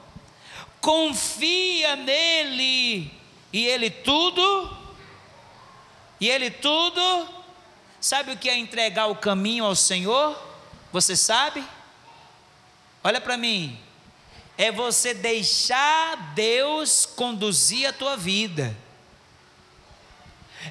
Confia 0.82 1.96
nele 1.96 3.10
e 3.50 3.66
ele 3.66 3.88
tudo 3.88 4.76
e 6.20 6.28
ele 6.28 6.50
tudo 6.50 7.00
Sabe 8.02 8.32
o 8.32 8.36
que 8.36 8.50
é 8.50 8.58
entregar 8.58 9.06
o 9.06 9.14
caminho 9.14 9.64
ao 9.64 9.76
Senhor? 9.76 10.36
Você 10.92 11.14
sabe? 11.14 11.64
Olha 13.04 13.20
para 13.20 13.36
mim 13.36 13.78
é 14.58 14.70
você 14.70 15.14
deixar 15.14 16.34
Deus 16.34 17.06
conduzir 17.06 17.88
a 17.88 17.92
tua 17.92 18.16
vida. 18.16 18.76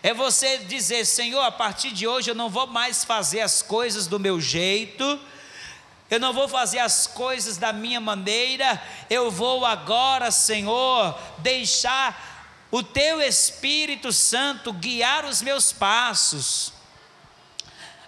É 0.04 0.14
você 0.14 0.60
dizer, 0.60 1.06
Senhor, 1.06 1.42
a 1.42 1.52
partir 1.52 1.92
de 1.92 2.08
hoje 2.08 2.30
eu 2.30 2.36
não 2.36 2.50
vou 2.50 2.68
mais 2.68 3.04
fazer 3.04 3.42
as 3.42 3.62
coisas 3.62 4.08
do 4.08 4.20
meu 4.20 4.40
jeito, 4.40 5.20
eu 6.12 6.20
não 6.20 6.34
vou 6.34 6.50
fazer 6.50 6.80
as 6.80 7.08
coisas 7.08 7.56
da 7.56 7.72
minha 7.72 8.02
maneira, 8.02 8.84
eu 9.10 9.32
vou 9.32 9.66
agora, 9.66 10.30
Senhor, 10.30 11.18
deixar 11.38 12.68
o 12.70 12.84
teu 12.84 13.22
Espírito 13.22 14.12
Santo 14.12 14.74
guiar 14.74 15.24
os 15.24 15.42
meus 15.42 15.72
passos. 15.72 16.74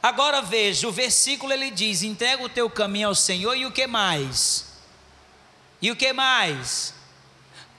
Agora 0.01 0.41
veja, 0.41 0.85
o 0.85 0.91
versículo 0.91 1.53
ele 1.53 1.71
diz: 1.71 2.03
entrega 2.03 2.43
o 2.43 2.49
teu 2.49 2.69
caminho 2.69 3.07
ao 3.07 3.15
Senhor 3.15 3.55
e 3.55 3.65
o 3.65 3.71
que 3.71 3.87
mais? 3.87 4.65
E 5.81 5.89
o 5.89 5.95
que 5.95 6.11
mais? 6.11 6.93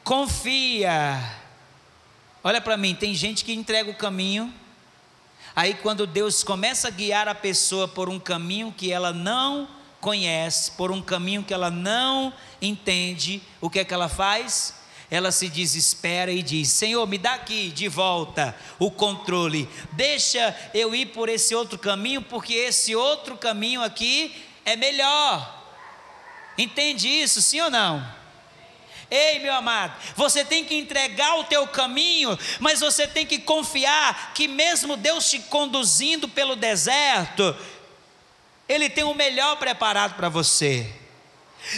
Confia. 0.02 1.22
Olha 2.42 2.62
para 2.62 2.78
mim, 2.78 2.94
tem 2.94 3.14
gente 3.14 3.44
que 3.44 3.52
entrega 3.52 3.90
o 3.90 3.94
caminho. 3.94 4.52
Aí 5.54 5.74
quando 5.74 6.06
Deus 6.06 6.42
começa 6.42 6.88
a 6.88 6.90
guiar 6.90 7.28
a 7.28 7.34
pessoa 7.34 7.86
por 7.86 8.08
um 8.08 8.18
caminho 8.18 8.72
que 8.74 8.90
ela 8.90 9.12
não 9.12 9.68
conhece, 10.04 10.72
por 10.72 10.92
um 10.92 11.00
caminho 11.00 11.42
que 11.42 11.54
ela 11.54 11.70
não 11.70 12.30
entende, 12.60 13.40
o 13.58 13.70
que 13.70 13.78
é 13.78 13.84
que 13.86 13.94
ela 13.94 14.06
faz? 14.06 14.74
Ela 15.10 15.32
se 15.32 15.48
desespera 15.48 16.30
e 16.30 16.42
diz: 16.42 16.68
Senhor, 16.68 17.06
me 17.06 17.16
dá 17.16 17.32
aqui 17.32 17.70
de 17.70 17.88
volta 17.88 18.54
o 18.78 18.90
controle, 18.90 19.66
deixa 19.92 20.54
eu 20.74 20.94
ir 20.94 21.06
por 21.06 21.30
esse 21.30 21.54
outro 21.54 21.78
caminho, 21.78 22.20
porque 22.20 22.52
esse 22.52 22.94
outro 22.94 23.38
caminho 23.38 23.82
aqui 23.82 24.34
é 24.62 24.76
melhor. 24.76 25.64
Entende 26.58 27.08
isso, 27.08 27.40
sim 27.40 27.62
ou 27.62 27.70
não? 27.70 28.06
Ei, 29.10 29.38
meu 29.38 29.54
amado, 29.54 29.94
você 30.16 30.44
tem 30.44 30.64
que 30.64 30.74
entregar 30.74 31.38
o 31.38 31.44
teu 31.44 31.66
caminho, 31.66 32.38
mas 32.58 32.80
você 32.80 33.06
tem 33.06 33.24
que 33.24 33.38
confiar 33.38 34.32
que 34.34 34.48
mesmo 34.48 34.96
Deus 34.96 35.30
te 35.30 35.38
conduzindo 35.38 36.28
pelo 36.28 36.56
deserto, 36.56 37.56
ele 38.74 38.90
tem 38.90 39.04
o 39.04 39.14
melhor 39.14 39.56
preparado 39.56 40.14
para 40.14 40.28
você. 40.28 40.86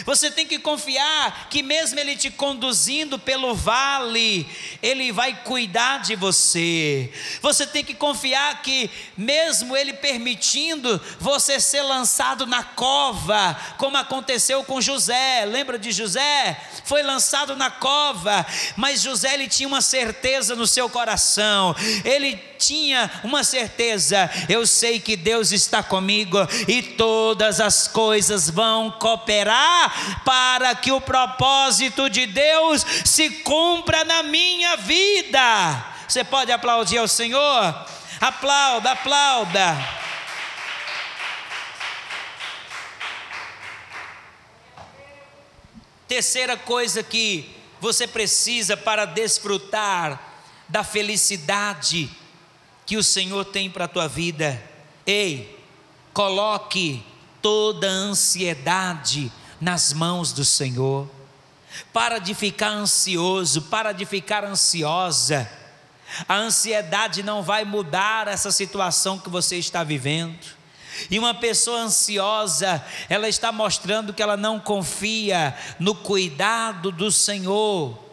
Você 0.05 0.29
tem 0.31 0.45
que 0.45 0.59
confiar 0.59 1.47
que, 1.49 1.63
mesmo 1.63 1.99
Ele 1.99 2.15
te 2.15 2.29
conduzindo 2.29 3.17
pelo 3.17 3.55
vale, 3.55 4.47
Ele 4.81 5.11
vai 5.11 5.35
cuidar 5.43 5.99
de 5.99 6.15
você. 6.15 7.11
Você 7.41 7.65
tem 7.65 7.83
que 7.83 7.93
confiar 7.93 8.61
que, 8.61 8.89
mesmo 9.17 9.75
Ele 9.75 9.93
permitindo 9.93 10.99
você 11.19 11.59
ser 11.59 11.81
lançado 11.81 12.45
na 12.45 12.63
cova, 12.63 13.57
como 13.77 13.97
aconteceu 13.97 14.63
com 14.63 14.81
José, 14.81 15.45
lembra 15.45 15.77
de 15.79 15.91
José? 15.91 16.59
Foi 16.85 17.03
lançado 17.03 17.55
na 17.55 17.69
cova, 17.69 18.45
mas 18.75 19.01
José 19.01 19.33
ele 19.33 19.47
tinha 19.47 19.67
uma 19.67 19.81
certeza 19.81 20.55
no 20.55 20.67
seu 20.67 20.89
coração, 20.89 21.75
ele 22.03 22.35
tinha 22.57 23.09
uma 23.23 23.43
certeza: 23.43 24.29
eu 24.49 24.65
sei 24.65 24.99
que 24.99 25.15
Deus 25.15 25.51
está 25.51 25.83
comigo 25.83 26.37
e 26.67 26.81
todas 26.81 27.59
as 27.59 27.87
coisas 27.87 28.49
vão 28.49 28.91
cooperar 28.91 29.76
para 30.23 30.75
que 30.75 30.91
o 30.91 31.01
propósito 31.01 32.09
de 32.09 32.25
Deus 32.25 32.85
se 33.05 33.29
cumpra 33.41 34.03
na 34.03 34.23
minha 34.23 34.77
vida. 34.77 35.85
Você 36.07 36.23
pode 36.23 36.51
aplaudir 36.51 36.97
ao 36.97 37.07
Senhor? 37.07 37.85
Aplauda, 38.19 38.91
aplauda. 38.91 39.77
Terceira 46.07 46.55
coisa 46.55 47.03
que 47.03 47.53
você 47.81 48.07
precisa 48.07 48.77
para 48.77 49.05
desfrutar 49.05 50.19
da 50.69 50.83
felicidade 50.83 52.09
que 52.85 52.95
o 52.95 53.03
Senhor 53.03 53.43
tem 53.45 53.69
para 53.69 53.85
a 53.85 53.89
tua 53.89 54.07
vida. 54.07 54.61
Ei, 55.05 55.61
coloque 56.13 57.03
toda 57.41 57.87
a 57.87 57.91
ansiedade 57.91 59.31
nas 59.59 59.93
mãos 59.93 60.31
do 60.31 60.45
Senhor. 60.45 61.09
Para 61.91 62.19
de 62.19 62.33
ficar 62.33 62.69
ansioso, 62.69 63.63
para 63.63 63.91
de 63.91 64.05
ficar 64.05 64.43
ansiosa. 64.43 65.49
A 66.27 66.35
ansiedade 66.35 67.21
não 67.21 67.43
vai 67.43 67.65
mudar 67.65 68.27
essa 68.27 68.51
situação 68.51 69.19
que 69.19 69.29
você 69.29 69.57
está 69.57 69.83
vivendo. 69.83 70.57
E 71.11 71.19
uma 71.19 71.33
pessoa 71.33 71.81
ansiosa, 71.81 72.83
ela 73.09 73.27
está 73.27 73.51
mostrando 73.51 74.13
que 74.13 74.23
ela 74.23 74.37
não 74.37 74.59
confia 74.59 75.55
no 75.79 75.93
cuidado 75.93 76.91
do 76.91 77.11
Senhor. 77.11 78.06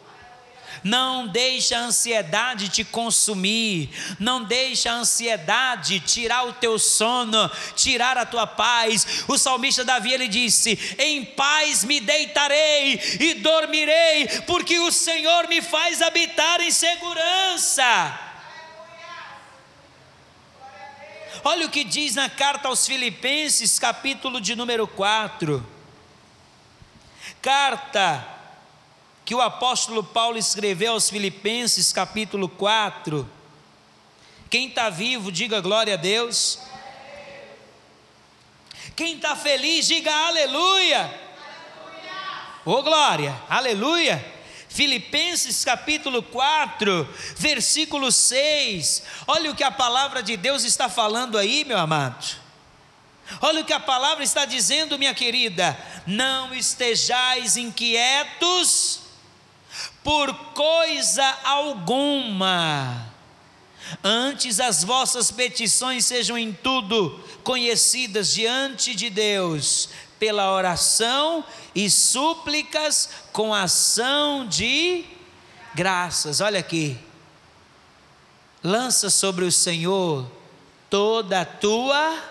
Não 0.84 1.26
deixa 1.26 1.78
a 1.78 1.80
ansiedade 1.80 2.68
te 2.68 2.84
consumir, 2.84 3.88
não 4.20 4.44
deixa 4.44 4.90
a 4.90 4.96
ansiedade 4.96 5.98
tirar 5.98 6.46
o 6.46 6.52
teu 6.52 6.78
sono, 6.78 7.50
tirar 7.74 8.18
a 8.18 8.26
tua 8.26 8.46
paz. 8.46 9.24
O 9.26 9.38
salmista 9.38 9.82
Davi 9.82 10.12
ele 10.12 10.28
disse: 10.28 10.78
"Em 10.98 11.24
paz 11.24 11.84
me 11.84 12.00
deitarei 12.00 13.00
e 13.18 13.34
dormirei, 13.34 14.28
porque 14.46 14.78
o 14.78 14.92
Senhor 14.92 15.48
me 15.48 15.62
faz 15.62 16.02
habitar 16.02 16.60
em 16.60 16.70
segurança." 16.70 18.20
Olha 21.42 21.66
o 21.66 21.70
que 21.70 21.82
diz 21.82 22.14
na 22.14 22.28
carta 22.28 22.68
aos 22.68 22.86
Filipenses, 22.86 23.78
capítulo 23.78 24.38
de 24.38 24.54
número 24.54 24.86
4. 24.86 25.66
Carta 27.40 28.33
que 29.24 29.34
o 29.34 29.40
apóstolo 29.40 30.04
Paulo 30.04 30.36
escreveu 30.36 30.92
aos 30.92 31.08
Filipenses, 31.08 31.92
capítulo 31.92 32.48
4. 32.48 33.28
Quem 34.50 34.68
está 34.68 34.90
vivo, 34.90 35.32
diga 35.32 35.60
glória 35.60 35.94
a 35.94 35.96
Deus. 35.96 36.58
Quem 38.94 39.16
está 39.16 39.34
feliz, 39.34 39.86
diga 39.86 40.12
aleluia. 40.12 41.20
Ô 42.66 42.72
oh, 42.72 42.82
glória, 42.82 43.34
aleluia. 43.48 44.32
Filipenses 44.68 45.64
capítulo 45.64 46.22
4, 46.22 47.08
versículo 47.36 48.12
6. 48.12 49.04
Olha 49.26 49.50
o 49.50 49.54
que 49.54 49.64
a 49.64 49.70
palavra 49.70 50.22
de 50.22 50.36
Deus 50.36 50.64
está 50.64 50.88
falando 50.88 51.38
aí, 51.38 51.64
meu 51.64 51.78
amado. 51.78 52.36
Olha 53.40 53.62
o 53.62 53.64
que 53.64 53.72
a 53.72 53.80
palavra 53.80 54.22
está 54.22 54.44
dizendo, 54.44 54.98
minha 54.98 55.14
querida. 55.14 55.78
Não 56.06 56.54
estejais 56.54 57.56
inquietos 57.56 59.03
por 60.04 60.32
coisa 60.52 61.24
alguma. 61.42 63.12
Antes 64.02 64.60
as 64.60 64.84
vossas 64.84 65.30
petições 65.30 66.04
sejam 66.04 66.38
em 66.38 66.52
tudo 66.52 67.18
conhecidas 67.42 68.32
diante 68.32 68.94
de 68.94 69.10
Deus, 69.10 69.88
pela 70.18 70.52
oração 70.52 71.44
e 71.74 71.90
súplicas 71.90 73.10
com 73.32 73.52
ação 73.52 74.46
de 74.46 75.04
graças. 75.74 76.40
Olha 76.40 76.60
aqui. 76.60 76.96
Lança 78.62 79.10
sobre 79.10 79.44
o 79.44 79.52
Senhor 79.52 80.30
toda 80.88 81.40
a 81.42 81.44
tua 81.44 82.22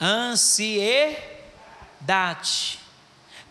ansiedade. 0.00 1.18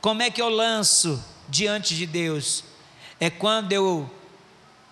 Como 0.02 0.22
é 0.22 0.32
que 0.32 0.42
eu 0.42 0.50
lanço 0.50 1.24
diante 1.48 1.96
de 1.96 2.06
Deus? 2.06 2.64
É 3.24 3.30
quando 3.30 3.72
eu, 3.72 4.14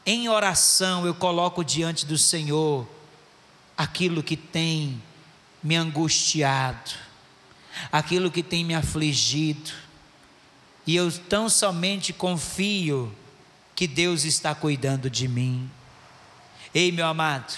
em 0.05 0.29
oração, 0.29 1.05
eu 1.05 1.13
coloco 1.13 1.65
diante 1.65 2.05
do 2.05 2.17
Senhor 2.17 2.87
aquilo 3.77 4.23
que 4.23 4.37
tem 4.37 5.03
me 5.61 5.75
angustiado, 5.75 6.91
aquilo 7.91 8.31
que 8.31 8.41
tem 8.41 8.63
me 8.63 8.73
afligido, 8.73 9.71
e 10.87 10.95
eu 10.95 11.11
tão 11.11 11.49
somente 11.49 12.13
confio 12.13 13.13
que 13.75 13.85
Deus 13.85 14.23
está 14.23 14.55
cuidando 14.55 15.09
de 15.09 15.27
mim. 15.27 15.69
Ei, 16.73 16.89
meu 16.89 17.07
amado, 17.07 17.53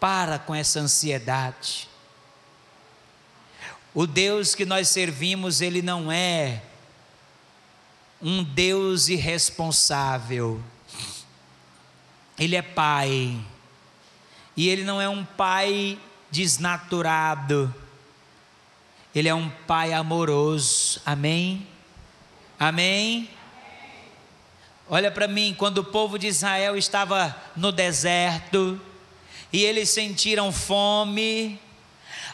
para 0.00 0.40
com 0.40 0.54
essa 0.54 0.80
ansiedade. 0.80 1.88
O 3.94 4.08
Deus 4.08 4.56
que 4.56 4.66
nós 4.66 4.88
servimos, 4.88 5.60
ele 5.60 5.82
não 5.82 6.10
é 6.10 6.62
um 8.26 8.42
Deus 8.42 9.06
irresponsável. 9.06 10.60
Ele 12.36 12.56
é 12.56 12.62
pai. 12.62 13.38
E 14.56 14.68
ele 14.68 14.82
não 14.82 15.00
é 15.00 15.08
um 15.08 15.24
pai 15.24 15.96
desnaturado. 16.28 17.72
Ele 19.14 19.28
é 19.28 19.34
um 19.34 19.48
pai 19.48 19.92
amoroso. 19.92 21.00
Amém? 21.06 21.64
Amém? 22.58 23.30
Olha 24.88 25.12
para 25.12 25.28
mim, 25.28 25.54
quando 25.56 25.78
o 25.78 25.84
povo 25.84 26.18
de 26.18 26.26
Israel 26.26 26.76
estava 26.76 27.40
no 27.54 27.70
deserto 27.70 28.80
e 29.52 29.62
eles 29.62 29.88
sentiram 29.88 30.50
fome, 30.50 31.60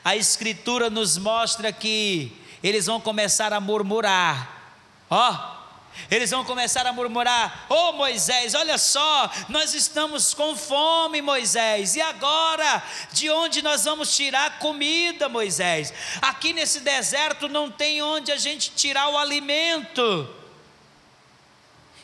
a 0.02 0.16
Escritura 0.16 0.88
nos 0.88 1.18
mostra 1.18 1.70
que 1.70 2.32
eles 2.62 2.86
vão 2.86 2.98
começar 2.98 3.52
a 3.52 3.60
murmurar. 3.60 4.80
Ó, 5.10 5.30
oh, 5.30 5.61
eles 6.10 6.30
vão 6.30 6.44
começar 6.44 6.86
a 6.86 6.92
murmurar: 6.92 7.66
Ô 7.68 7.74
oh, 7.74 7.92
Moisés, 7.92 8.54
olha 8.54 8.78
só, 8.78 9.30
nós 9.48 9.74
estamos 9.74 10.34
com 10.34 10.56
fome, 10.56 11.22
Moisés, 11.22 11.96
e 11.96 12.00
agora? 12.00 12.82
De 13.12 13.30
onde 13.30 13.62
nós 13.62 13.84
vamos 13.84 14.14
tirar 14.14 14.58
comida, 14.58 15.28
Moisés? 15.28 15.92
Aqui 16.20 16.52
nesse 16.52 16.80
deserto 16.80 17.48
não 17.48 17.70
tem 17.70 18.02
onde 18.02 18.32
a 18.32 18.36
gente 18.36 18.72
tirar 18.72 19.08
o 19.08 19.18
alimento. 19.18 20.28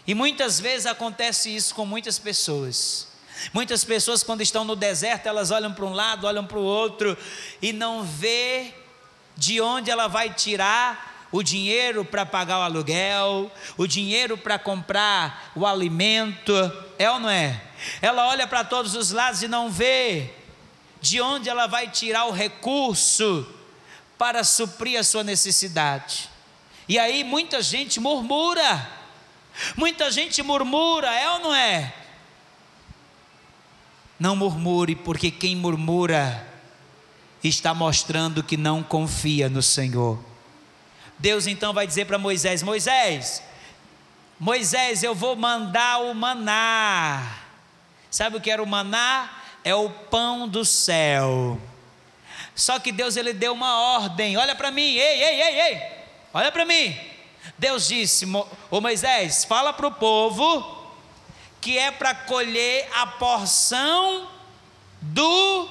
E 0.07 0.15
muitas 0.15 0.59
vezes 0.59 0.87
acontece 0.87 1.55
isso 1.55 1.75
com 1.75 1.85
muitas 1.85 2.19
pessoas. 2.19 3.09
Muitas 3.53 3.85
pessoas, 3.85 4.23
quando 4.23 4.41
estão 4.41 4.65
no 4.65 4.75
deserto, 4.75 5.27
elas 5.27 5.51
olham 5.51 5.73
para 5.73 5.85
um 5.85 5.93
lado, 5.93 6.27
olham 6.27 6.47
para 6.47 6.59
o 6.59 6.63
outro 6.63 7.17
e 7.63 7.73
não 7.73 8.03
vê 8.03 8.75
de 9.37 9.61
onde 9.61 9.91
ela 9.91 10.09
vai 10.09 10.33
tirar 10.33 11.08
o 11.31 11.43
dinheiro 11.43 12.05
para 12.05 12.25
pagar 12.25 12.59
o 12.59 12.63
aluguel, 12.63 13.51
o 13.77 13.87
dinheiro 13.87 14.37
para 14.37 14.59
comprar 14.59 15.53
o 15.55 15.67
alimento, 15.67 16.53
é 16.99 17.11
ou 17.11 17.21
não 17.21 17.29
é? 17.29 17.63
Ela 18.01 18.27
olha 18.29 18.47
para 18.47 18.65
todos 18.65 18.95
os 18.95 19.11
lados 19.11 19.43
e 19.43 19.49
não 19.49 19.71
vê 19.71 20.31
de 21.01 21.21
onde 21.21 21.49
ela 21.49 21.67
vai 21.67 21.89
tirar 21.89 22.25
o 22.25 22.33
recurso 22.33 23.47
para 24.17 24.43
suprir 24.43 24.99
a 24.99 25.05
sua 25.05 25.23
necessidade. 25.23 26.29
E 26.89 26.99
aí 26.99 27.23
muita 27.23 27.63
gente 27.63 28.01
murmura, 28.01 28.89
muita 29.77 30.11
gente 30.11 30.43
murmura, 30.43 31.15
é 31.15 31.31
ou 31.31 31.39
não 31.41 31.55
é? 31.55 31.95
Não 34.19 34.35
murmure, 34.35 34.97
porque 34.97 35.31
quem 35.31 35.55
murmura 35.55 36.45
está 37.45 37.73
mostrando 37.73 38.43
que 38.43 38.57
não 38.57 38.83
confia 38.83 39.49
no 39.49 39.63
Senhor. 39.63 40.28
Deus 41.19 41.47
então 41.47 41.73
vai 41.73 41.87
dizer 41.87 42.05
para 42.07 42.19
Moisés: 42.19 42.63
Moisés, 42.63 43.43
Moisés, 44.39 45.03
eu 45.03 45.15
vou 45.15 45.35
mandar 45.35 46.03
o 46.03 46.15
maná. 46.15 47.39
Sabe 48.11 48.37
o 48.37 48.41
que 48.41 48.51
era 48.51 48.63
o 48.63 48.67
maná? 48.67 49.31
É 49.65 49.75
o 49.75 49.91
pão 49.91 50.49
do 50.49 50.65
céu. 50.65 51.61
Só 52.55 52.79
que 52.79 52.93
Deus 52.93 53.17
ele 53.17 53.33
deu 53.33 53.53
uma 53.53 53.81
ordem. 53.97 54.37
Olha 54.37 54.55
para 54.55 54.71
mim, 54.71 54.95
ei, 54.95 55.23
ei, 55.23 55.43
ei, 55.43 55.61
ei. 55.61 55.83
Olha 56.33 56.53
para 56.53 56.65
mim. 56.65 56.97
Deus 57.59 57.89
disse: 57.89 58.25
Ô 58.71 58.81
Moisés, 58.81 59.45
fala 59.45 59.73
para 59.73 59.89
o 59.89 59.93
povo 59.93 60.77
que 61.61 61.77
é 61.77 61.91
para 61.91 62.15
colher 62.15 62.89
a 62.95 63.07
porção 63.07 64.29
do 65.01 65.69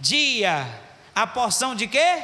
dia. 0.00 0.66
A 1.14 1.26
porção 1.26 1.74
de 1.74 1.86
quê? 1.86 2.22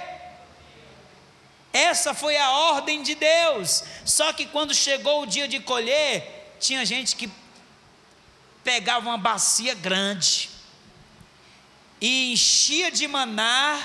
Essa 1.72 2.14
foi 2.14 2.36
a 2.36 2.50
ordem 2.50 3.02
de 3.02 3.14
Deus. 3.14 3.84
Só 4.04 4.32
que 4.32 4.46
quando 4.46 4.74
chegou 4.74 5.22
o 5.22 5.26
dia 5.26 5.46
de 5.46 5.60
colher, 5.60 6.56
tinha 6.58 6.84
gente 6.84 7.14
que 7.14 7.30
pegava 8.64 9.08
uma 9.08 9.18
bacia 9.18 9.74
grande 9.74 10.50
e 12.00 12.32
enchia 12.32 12.90
de 12.90 13.06
maná, 13.08 13.80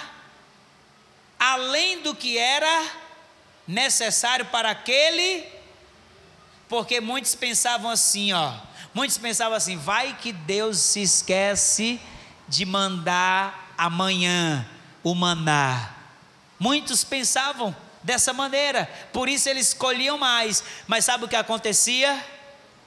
além 1.39 2.01
do 2.01 2.15
que 2.15 2.37
era 2.37 2.91
necessário 3.67 4.45
para 4.45 4.71
aquele, 4.71 5.45
porque 6.67 6.99
muitos 6.99 7.33
pensavam 7.35 7.89
assim, 7.89 8.33
ó, 8.33 8.53
muitos 8.93 9.17
pensavam 9.17 9.55
assim, 9.55 9.77
vai 9.77 10.17
que 10.17 10.31
Deus 10.31 10.77
se 10.77 11.01
esquece 11.01 11.99
de 12.47 12.65
mandar 12.65 13.73
amanhã 13.77 14.67
o 15.03 15.15
maná. 15.15 15.92
Muitos 16.63 17.03
pensavam 17.03 17.75
dessa 18.01 18.31
maneira, 18.31 18.89
por 19.11 19.27
isso 19.27 19.49
eles 19.49 19.67
escolhiam 19.67 20.17
mais. 20.17 20.63
Mas 20.87 21.03
sabe 21.03 21.25
o 21.25 21.27
que 21.27 21.35
acontecia? 21.35 22.25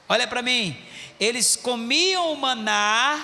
Olha 0.09 0.27
para 0.27 0.41
mim, 0.41 0.83
eles 1.21 1.57
comiam 1.57 2.33
o 2.33 2.37
maná 2.39 3.21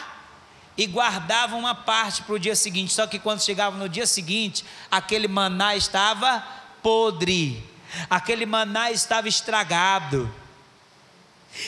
e 0.76 0.86
guardavam 0.86 1.58
uma 1.58 1.74
parte 1.74 2.20
para 2.20 2.34
o 2.34 2.38
dia 2.38 2.54
seguinte. 2.54 2.92
Só 2.92 3.06
que 3.06 3.18
quando 3.18 3.42
chegavam 3.42 3.78
no 3.78 3.88
dia 3.88 4.06
seguinte, 4.06 4.62
aquele 4.90 5.26
maná 5.26 5.74
estava 5.74 6.46
podre, 6.82 7.66
aquele 8.10 8.44
maná 8.44 8.90
estava 8.90 9.28
estragado. 9.28 10.30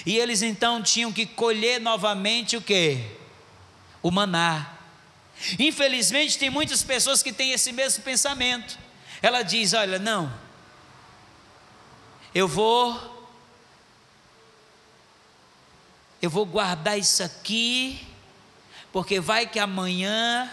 E 0.04 0.18
eles 0.18 0.42
então 0.42 0.82
tinham 0.82 1.10
que 1.10 1.24
colher 1.24 1.80
novamente 1.80 2.54
o 2.54 2.60
que? 2.60 3.02
O 4.02 4.10
maná. 4.10 4.73
Infelizmente, 5.58 6.38
tem 6.38 6.50
muitas 6.50 6.82
pessoas 6.82 7.22
que 7.22 7.32
têm 7.32 7.52
esse 7.52 7.72
mesmo 7.72 8.02
pensamento. 8.02 8.78
Ela 9.20 9.42
diz: 9.42 9.72
Olha, 9.72 9.98
não, 9.98 10.32
eu 12.34 12.48
vou, 12.48 13.28
eu 16.20 16.30
vou 16.30 16.46
guardar 16.46 16.98
isso 16.98 17.22
aqui, 17.22 18.06
porque 18.92 19.20
vai 19.20 19.46
que 19.46 19.58
amanhã 19.58 20.50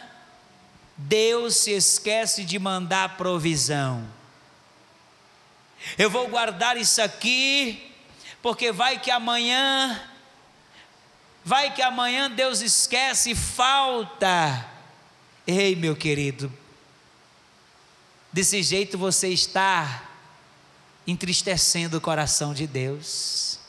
Deus 0.98 1.56
se 1.58 1.72
esquece 1.72 2.44
de 2.44 2.60
mandar 2.60 3.18
provisão. 3.18 4.08
Eu 5.98 6.10
vou 6.10 6.28
guardar 6.28 6.78
isso 6.78 7.02
aqui, 7.02 7.92
porque 8.42 8.72
vai 8.72 9.00
que 9.00 9.10
amanhã, 9.10 10.00
vai 11.44 11.74
que 11.74 11.82
amanhã 11.82 12.30
Deus 12.30 12.62
esquece 12.62 13.34
falta 13.34 14.71
Ei, 15.46 15.76
meu 15.76 15.96
querido, 15.96 16.52
desse 18.32 18.62
jeito 18.62 18.98
você 18.98 19.30
está 19.30 20.10
entristecendo 21.08 21.98
o 21.98 22.02
coração 22.02 22.54
de 22.54 22.68
Deus. 22.68 23.60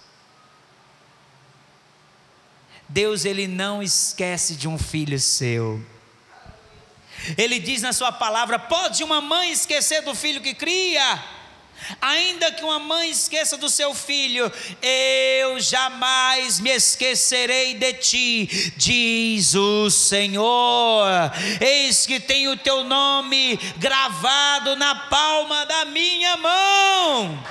Deus 2.88 3.24
ele 3.24 3.48
não 3.48 3.82
esquece 3.82 4.54
de 4.54 4.68
um 4.68 4.78
filho 4.78 5.18
seu. 5.18 5.84
Ele 7.38 7.58
diz 7.58 7.80
na 7.80 7.92
sua 7.92 8.12
palavra: 8.12 8.58
pode 8.58 9.02
uma 9.02 9.20
mãe 9.20 9.50
esquecer 9.50 10.02
do 10.02 10.14
filho 10.14 10.42
que 10.42 10.54
cria? 10.54 11.41
Ainda 12.00 12.50
que 12.52 12.64
uma 12.64 12.78
mãe 12.78 13.10
esqueça 13.10 13.56
do 13.56 13.68
seu 13.68 13.94
filho, 13.94 14.50
eu 14.80 15.60
jamais 15.60 16.60
me 16.60 16.70
esquecerei 16.70 17.74
de 17.74 17.92
ti, 17.94 18.72
diz 18.76 19.54
o 19.54 19.90
Senhor. 19.90 21.06
Eis 21.60 22.06
que 22.06 22.20
tenho 22.20 22.52
o 22.52 22.56
teu 22.56 22.84
nome 22.84 23.56
gravado 23.76 24.76
na 24.76 24.94
palma 24.94 25.66
da 25.66 25.84
minha 25.84 26.36
mão. 26.36 27.44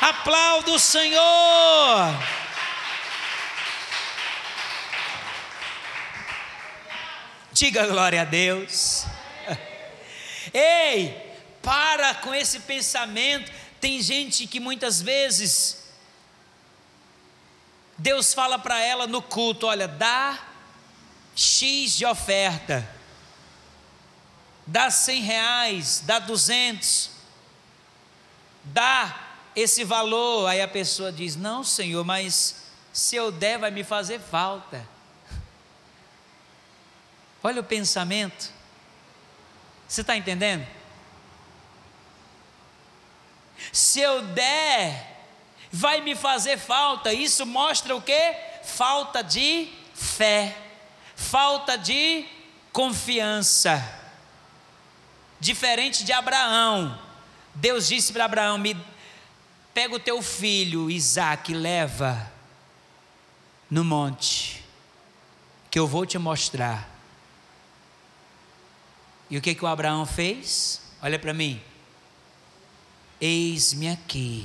Aplauda 0.00 0.72
o 0.72 0.78
Senhor. 0.78 2.14
Diga 7.52 7.86
glória 7.86 8.20
a 8.20 8.24
Deus. 8.24 9.06
Ei, 10.52 11.25
para 11.66 12.14
com 12.14 12.32
esse 12.32 12.60
pensamento. 12.60 13.50
Tem 13.80 14.00
gente 14.00 14.46
que 14.46 14.60
muitas 14.60 15.02
vezes 15.02 15.88
Deus 17.98 18.32
fala 18.32 18.56
para 18.56 18.80
ela 18.80 19.08
no 19.08 19.20
culto: 19.20 19.66
olha, 19.66 19.88
dá 19.88 20.46
X 21.34 21.96
de 21.96 22.06
oferta, 22.06 22.88
dá 24.64 24.92
100 24.92 25.22
reais, 25.22 26.02
dá 26.06 26.20
200, 26.20 27.10
dá 28.62 29.34
esse 29.56 29.82
valor. 29.82 30.46
Aí 30.46 30.62
a 30.62 30.68
pessoa 30.68 31.10
diz: 31.10 31.34
não, 31.34 31.64
Senhor, 31.64 32.04
mas 32.04 32.62
se 32.92 33.16
eu 33.16 33.32
der, 33.32 33.58
vai 33.58 33.72
me 33.72 33.82
fazer 33.82 34.20
falta. 34.20 34.88
Olha 37.42 37.60
o 37.60 37.64
pensamento. 37.64 38.54
Você 39.88 40.02
está 40.02 40.16
entendendo? 40.16 40.75
Se 43.76 44.00
eu 44.00 44.22
der, 44.22 45.26
vai 45.70 46.00
me 46.00 46.14
fazer 46.14 46.56
falta. 46.56 47.12
Isso 47.12 47.44
mostra 47.44 47.94
o 47.94 48.00
que? 48.00 48.34
Falta 48.64 49.22
de 49.22 49.68
fé, 49.94 50.56
falta 51.14 51.76
de 51.76 52.24
confiança. 52.72 53.86
Diferente 55.38 56.04
de 56.04 56.12
Abraão, 56.14 56.98
Deus 57.54 57.88
disse 57.88 58.14
para 58.14 58.24
Abraão: 58.24 58.56
me 58.56 58.74
pega 59.74 59.94
o 59.94 60.00
teu 60.00 60.22
filho 60.22 60.90
Isaac, 60.90 61.52
leva 61.52 62.32
no 63.68 63.84
monte, 63.84 64.64
que 65.70 65.78
eu 65.78 65.86
vou 65.86 66.06
te 66.06 66.16
mostrar. 66.16 66.88
E 69.28 69.36
o 69.36 69.42
que 69.42 69.54
que 69.54 69.64
o 69.66 69.68
Abraão 69.68 70.06
fez? 70.06 70.80
Olha 71.02 71.18
para 71.18 71.34
mim. 71.34 71.62
Eis-me 73.20 73.88
aqui. 73.88 74.44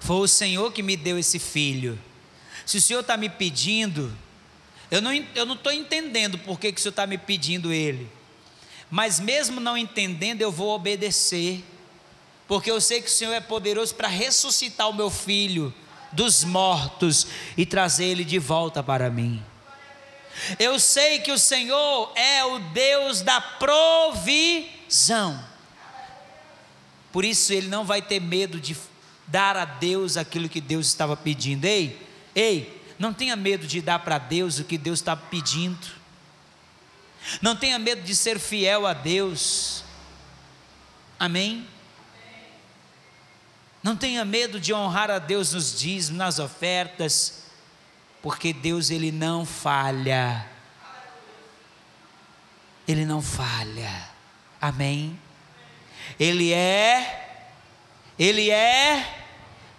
Foi 0.00 0.16
o 0.16 0.28
Senhor 0.28 0.72
que 0.72 0.82
me 0.82 0.96
deu 0.96 1.18
esse 1.18 1.38
filho. 1.38 1.98
Se 2.66 2.78
o 2.78 2.82
Senhor 2.82 3.00
está 3.00 3.16
me 3.16 3.28
pedindo, 3.28 4.16
eu 4.90 5.00
não 5.00 5.54
estou 5.54 5.72
entendendo 5.72 6.38
por 6.38 6.58
que, 6.58 6.72
que 6.72 6.78
o 6.78 6.82
Senhor 6.82 6.90
está 6.90 7.06
me 7.06 7.18
pedindo 7.18 7.72
ele. 7.72 8.10
Mas 8.90 9.18
mesmo 9.18 9.60
não 9.60 9.78
entendendo, 9.78 10.42
eu 10.42 10.52
vou 10.52 10.74
obedecer. 10.74 11.64
Porque 12.46 12.70
eu 12.70 12.80
sei 12.80 13.00
que 13.00 13.08
o 13.08 13.12
Senhor 13.12 13.32
é 13.32 13.40
poderoso 13.40 13.94
para 13.94 14.08
ressuscitar 14.08 14.88
o 14.88 14.94
meu 14.94 15.08
filho 15.08 15.72
dos 16.12 16.44
mortos 16.44 17.26
e 17.56 17.64
trazer 17.64 18.04
ele 18.04 18.24
de 18.24 18.38
volta 18.38 18.82
para 18.82 19.08
mim. 19.08 19.42
Eu 20.58 20.78
sei 20.78 21.20
que 21.20 21.32
o 21.32 21.38
Senhor 21.38 22.12
é 22.14 22.44
o 22.44 22.58
Deus 22.58 23.22
da 23.22 23.40
provisão. 23.40 25.42
Por 27.12 27.24
isso 27.24 27.52
ele 27.52 27.68
não 27.68 27.84
vai 27.84 28.00
ter 28.00 28.20
medo 28.20 28.58
de 28.58 28.76
dar 29.26 29.56
a 29.56 29.64
Deus 29.64 30.16
aquilo 30.16 30.48
que 30.48 30.60
Deus 30.60 30.86
estava 30.86 31.16
pedindo. 31.16 31.64
Ei, 31.66 32.00
ei, 32.34 32.82
não 32.98 33.12
tenha 33.12 33.36
medo 33.36 33.66
de 33.66 33.80
dar 33.80 33.98
para 33.98 34.18
Deus 34.18 34.58
o 34.58 34.64
que 34.64 34.78
Deus 34.78 34.98
está 34.98 35.14
pedindo. 35.14 35.86
Não 37.40 37.54
tenha 37.54 37.78
medo 37.78 38.02
de 38.02 38.16
ser 38.16 38.38
fiel 38.38 38.86
a 38.86 38.92
Deus. 38.92 39.84
Amém? 41.18 41.68
Não 43.82 43.96
tenha 43.96 44.24
medo 44.24 44.60
de 44.60 44.72
honrar 44.72 45.10
a 45.10 45.18
Deus 45.18 45.52
nos 45.52 45.78
dízimos, 45.78 46.18
nas 46.18 46.38
ofertas, 46.38 47.44
porque 48.22 48.52
Deus 48.52 48.90
ele 48.90 49.10
não 49.10 49.44
falha. 49.44 50.48
Ele 52.86 53.04
não 53.04 53.20
falha. 53.20 54.08
Amém? 54.60 55.18
Ele 56.18 56.52
é, 56.52 57.40
Ele 58.18 58.50
é 58.50 59.06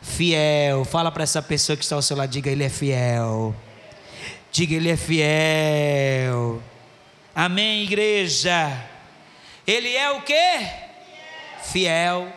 fiel. 0.01 0.85
Fala 0.85 1.11
para 1.11 1.23
essa 1.23 1.41
pessoa 1.41 1.77
que 1.77 1.83
está 1.83 1.95
ao 1.95 2.01
seu 2.01 2.17
lado, 2.17 2.29
diga, 2.29 2.49
Ele 2.49 2.63
é 2.63 2.69
fiel. 2.69 3.55
Diga, 4.51 4.75
Ele 4.75 4.89
é 4.89 4.97
fiel. 4.97 6.61
Amém, 7.35 7.83
igreja. 7.83 8.89
Ele 9.65 9.95
é 9.95 10.11
o 10.11 10.21
que? 10.21 10.67
Fiel. 11.63 12.31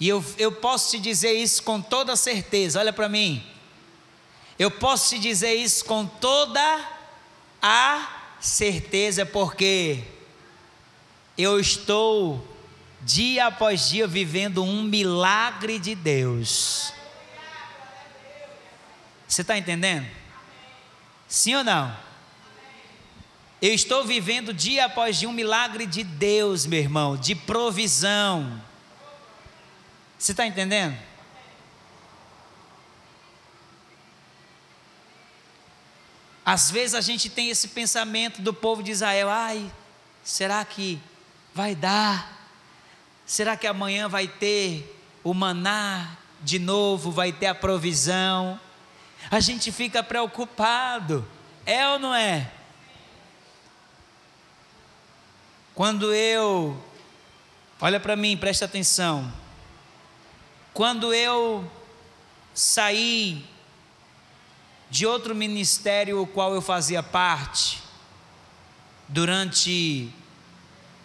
E 0.00 0.08
eu, 0.08 0.24
eu 0.38 0.52
posso 0.52 0.90
te 0.92 0.98
dizer 0.98 1.32
isso 1.32 1.62
com 1.62 1.80
toda 1.80 2.14
certeza, 2.14 2.78
olha 2.78 2.92
para 2.92 3.08
mim. 3.08 3.44
Eu 4.58 4.70
posso 4.70 5.10
te 5.10 5.20
dizer 5.20 5.54
isso 5.54 5.84
com 5.84 6.06
toda 6.06 6.84
a 7.62 8.36
certeza, 8.40 9.24
porque 9.24 10.02
eu 11.38 11.60
estou 11.60 12.44
dia 13.00 13.46
após 13.46 13.88
dia 13.88 14.08
vivendo 14.08 14.64
um 14.64 14.82
milagre 14.82 15.78
de 15.78 15.94
Deus. 15.94 16.92
Você 19.26 19.42
está 19.42 19.56
entendendo? 19.56 20.06
Sim 21.28 21.54
ou 21.54 21.64
não? 21.64 21.96
Eu 23.62 23.72
estou 23.72 24.04
vivendo 24.04 24.52
dia 24.52 24.86
após 24.86 25.16
dia 25.18 25.28
um 25.28 25.32
milagre 25.32 25.86
de 25.86 26.02
Deus, 26.02 26.66
meu 26.66 26.80
irmão, 26.80 27.16
de 27.16 27.36
provisão. 27.36 28.60
Você 30.18 30.32
está 30.32 30.44
entendendo? 30.44 30.96
Às 36.44 36.70
vezes 36.70 36.94
a 36.94 37.00
gente 37.00 37.28
tem 37.30 37.50
esse 37.50 37.68
pensamento 37.68 38.40
do 38.42 38.54
povo 38.54 38.82
de 38.82 38.90
Israel: 38.90 39.28
ai, 39.28 39.70
será 40.24 40.64
que 40.64 41.00
vai 41.54 41.74
dar? 41.74 42.36
Será 43.26 43.56
que 43.56 43.66
amanhã 43.66 44.08
vai 44.08 44.26
ter 44.26 45.00
o 45.22 45.34
maná 45.34 46.16
de 46.40 46.58
novo? 46.58 47.10
Vai 47.10 47.32
ter 47.32 47.46
a 47.46 47.54
provisão? 47.54 48.58
A 49.30 49.40
gente 49.40 49.70
fica 49.70 50.02
preocupado, 50.02 51.26
é 51.66 51.86
ou 51.88 51.98
não 51.98 52.14
é? 52.14 52.50
Quando 55.74 56.12
eu, 56.14 56.82
olha 57.80 58.00
para 58.00 58.16
mim, 58.16 58.36
presta 58.36 58.64
atenção. 58.64 59.32
Quando 60.72 61.12
eu 61.12 61.70
saí 62.54 63.44
de 64.90 65.06
outro 65.06 65.34
ministério 65.34 66.22
o 66.22 66.26
qual 66.26 66.54
eu 66.54 66.62
fazia 66.62 67.02
parte, 67.02 67.82
durante 69.08 70.12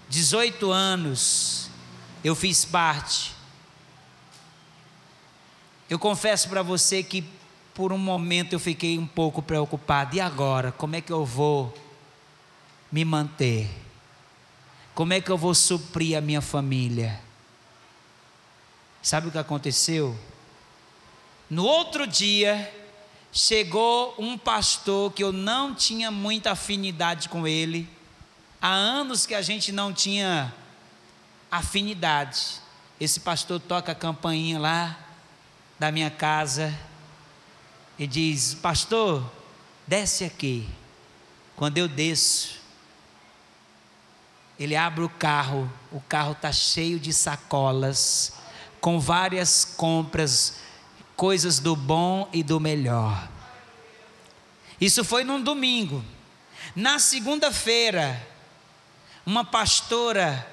18 0.10 0.72
anos, 0.72 1.70
eu 2.24 2.36
fiz 2.36 2.64
parte. 2.66 3.34
Eu 5.90 6.00
confesso 6.00 6.50
para 6.50 6.62
você 6.62 7.04
que 7.04 7.24
por 7.74 7.92
um 7.92 7.98
momento 7.98 8.54
eu 8.54 8.60
fiquei 8.60 8.98
um 8.98 9.08
pouco 9.08 9.42
preocupado. 9.42 10.16
E 10.16 10.22
agora? 10.22 10.72
Como 10.72 10.96
é 10.96 11.02
que 11.02 11.12
eu 11.12 11.26
vou 11.26 11.74
me 12.92 13.04
manter? 13.04 13.70
Como 14.94 15.14
é 15.14 15.20
que 15.20 15.32
eu 15.32 15.38
vou 15.38 15.56
suprir 15.56 16.18
a 16.18 16.22
minha 16.22 16.42
família? 16.42 17.20
Sabe 19.02 19.28
o 19.28 19.32
que 19.32 19.38
aconteceu? 19.38 20.18
No 21.50 21.66
outro 21.66 22.08
dia, 22.08 22.72
chegou 23.32 24.16
um 24.18 24.38
pastor 24.38 25.12
que 25.12 25.24
eu 25.24 25.32
não 25.32 25.74
tinha 25.74 26.10
muita 26.12 26.52
afinidade 26.52 27.28
com 27.28 27.48
ele. 27.48 27.90
Há 28.66 28.70
anos 28.70 29.26
que 29.26 29.36
a 29.36 29.42
gente 29.42 29.74
não 29.74 29.92
tinha 29.92 30.56
afinidade. 31.52 32.62
Esse 32.98 33.20
pastor 33.20 33.60
toca 33.60 33.92
a 33.92 33.96
campainha 33.96 34.58
lá 34.58 34.98
da 35.78 35.92
minha 35.92 36.10
casa 36.10 36.74
e 38.00 38.08
diz: 38.08 38.54
Pastor, 38.54 39.30
desce 39.86 40.24
aqui. 40.24 40.66
Quando 41.58 41.78
eu 41.78 41.90
desço, 41.90 42.62
ele 44.58 44.78
abre 44.78 45.04
o 45.04 45.10
carro, 45.10 45.70
o 45.92 46.00
carro 46.00 46.32
está 46.32 46.54
cheio 46.54 46.98
de 46.98 47.12
sacolas 47.12 48.32
com 48.80 48.98
várias 48.98 49.66
compras, 49.66 50.60
coisas 51.18 51.60
do 51.60 51.76
bom 51.76 52.30
e 52.32 52.42
do 52.42 52.62
melhor. 52.62 53.28
Isso 54.80 55.04
foi 55.04 55.26
num 55.26 55.44
domingo. 55.44 56.02
Na 56.74 56.98
segunda-feira, 56.98 58.32
uma 59.26 59.46
pastora, 59.46 60.48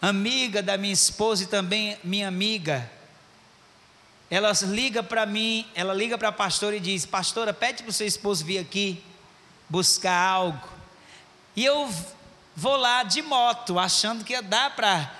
amiga 0.00 0.62
da 0.62 0.76
minha 0.76 0.92
esposa 0.92 1.44
e 1.44 1.46
também 1.46 1.98
minha 2.02 2.28
amiga, 2.28 2.90
ela 4.30 4.52
liga 4.62 5.02
para 5.02 5.26
mim, 5.26 5.66
ela 5.74 5.92
liga 5.92 6.16
para 6.16 6.28
a 6.28 6.32
pastora 6.32 6.76
e 6.76 6.80
diz: 6.80 7.04
Pastora, 7.04 7.52
pede 7.52 7.82
para 7.82 7.90
o 7.90 7.92
seu 7.92 8.06
esposo 8.06 8.44
vir 8.44 8.58
aqui 8.58 9.02
buscar 9.68 10.16
algo. 10.16 10.68
E 11.54 11.64
eu 11.64 11.92
vou 12.56 12.76
lá 12.76 13.02
de 13.02 13.20
moto, 13.20 13.78
achando 13.78 14.24
que 14.24 14.32
ia 14.32 14.42
dar 14.42 14.74
para 14.74 15.12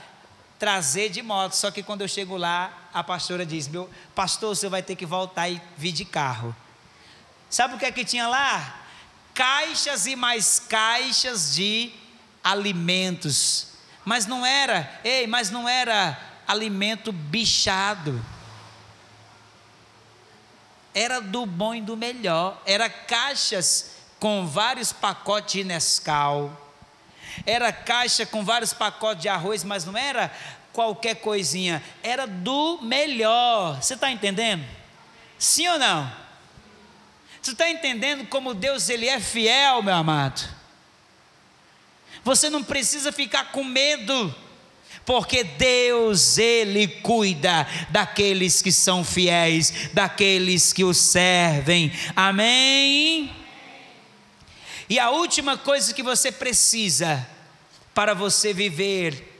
trazer 0.58 1.10
de 1.10 1.20
moto. 1.22 1.52
Só 1.52 1.70
que 1.70 1.82
quando 1.82 2.00
eu 2.00 2.08
chego 2.08 2.36
lá, 2.36 2.88
a 2.94 3.04
pastora 3.04 3.44
diz: 3.44 3.68
Meu 3.68 3.90
pastor, 4.14 4.56
você 4.56 4.68
vai 4.68 4.82
ter 4.82 4.96
que 4.96 5.04
voltar 5.04 5.48
e 5.48 5.60
vir 5.76 5.92
de 5.92 6.04
carro. 6.04 6.56
Sabe 7.50 7.74
o 7.74 7.78
que 7.78 7.84
é 7.84 7.92
que 7.92 8.04
tinha 8.04 8.26
lá? 8.26 8.80
Caixas 9.34 10.06
e 10.06 10.16
mais 10.16 10.58
caixas 10.58 11.54
de 11.54 11.92
alimentos. 12.42 13.68
Mas 14.04 14.26
não 14.26 14.44
era, 14.44 15.00
ei, 15.04 15.26
mas 15.26 15.50
não 15.50 15.68
era 15.68 16.18
alimento 16.46 17.12
bichado. 17.12 18.24
Era 20.94 21.20
do 21.20 21.46
bom 21.46 21.74
e 21.74 21.80
do 21.80 21.96
melhor. 21.96 22.60
Era 22.66 22.88
caixas 22.90 23.96
com 24.18 24.46
vários 24.46 24.92
pacotes 24.92 25.52
de 25.52 25.64
Nescau 25.64 26.58
era 27.46 27.72
caixa 27.72 28.26
com 28.26 28.44
vários 28.44 28.72
pacotes 28.72 29.22
de 29.22 29.28
arroz, 29.28 29.64
mas 29.64 29.84
não 29.84 29.96
era 29.96 30.30
qualquer 30.72 31.16
coisinha, 31.16 31.82
era 32.02 32.26
do 32.26 32.80
melhor. 32.82 33.82
Você 33.82 33.94
está 33.94 34.10
entendendo? 34.10 34.64
Sim 35.38 35.68
ou 35.68 35.78
não? 35.78 36.10
Você 37.40 37.52
está 37.52 37.68
entendendo 37.68 38.26
como 38.26 38.54
Deus 38.54 38.88
ele 38.88 39.08
é 39.08 39.18
fiel, 39.18 39.82
meu 39.82 39.94
amado? 39.94 40.42
Você 42.24 42.48
não 42.48 42.62
precisa 42.62 43.10
ficar 43.10 43.52
com 43.52 43.64
medo, 43.64 44.34
porque 45.04 45.42
Deus 45.42 46.38
ele 46.38 46.86
cuida 46.86 47.66
daqueles 47.90 48.62
que 48.62 48.70
são 48.70 49.04
fiéis, 49.04 49.90
daqueles 49.92 50.72
que 50.72 50.84
o 50.84 50.94
servem. 50.94 51.92
Amém? 52.14 53.34
E 54.88 54.98
a 54.98 55.10
última 55.10 55.56
coisa 55.56 55.92
que 55.92 56.02
você 56.02 56.30
precisa 56.30 57.26
para 57.94 58.14
você 58.14 58.52
viver 58.52 59.30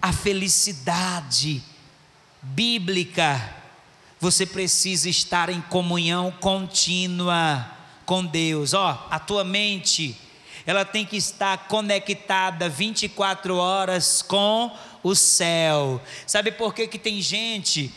a 0.00 0.12
felicidade 0.12 1.62
bíblica, 2.42 3.54
você 4.18 4.46
precisa 4.46 5.08
estar 5.08 5.50
em 5.50 5.60
comunhão 5.62 6.30
contínua 6.40 7.70
com 8.06 8.24
Deus. 8.24 8.72
Ó, 8.72 9.06
a 9.10 9.18
tua 9.18 9.44
mente, 9.44 10.16
ela 10.66 10.84
tem 10.84 11.04
que 11.04 11.16
estar 11.16 11.68
conectada 11.68 12.68
24 12.68 13.56
horas 13.56 14.22
com 14.22 14.76
o 15.02 15.14
céu. 15.14 16.00
Sabe 16.26 16.52
por 16.52 16.74
que, 16.74 16.86
que 16.86 16.98
tem 16.98 17.20
gente 17.20 17.92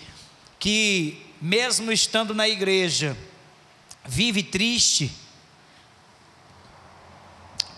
que, 0.60 1.26
mesmo 1.42 1.92
estando 1.92 2.34
na 2.34 2.48
igreja, 2.48 3.18
vive 4.06 4.44
triste? 4.44 5.24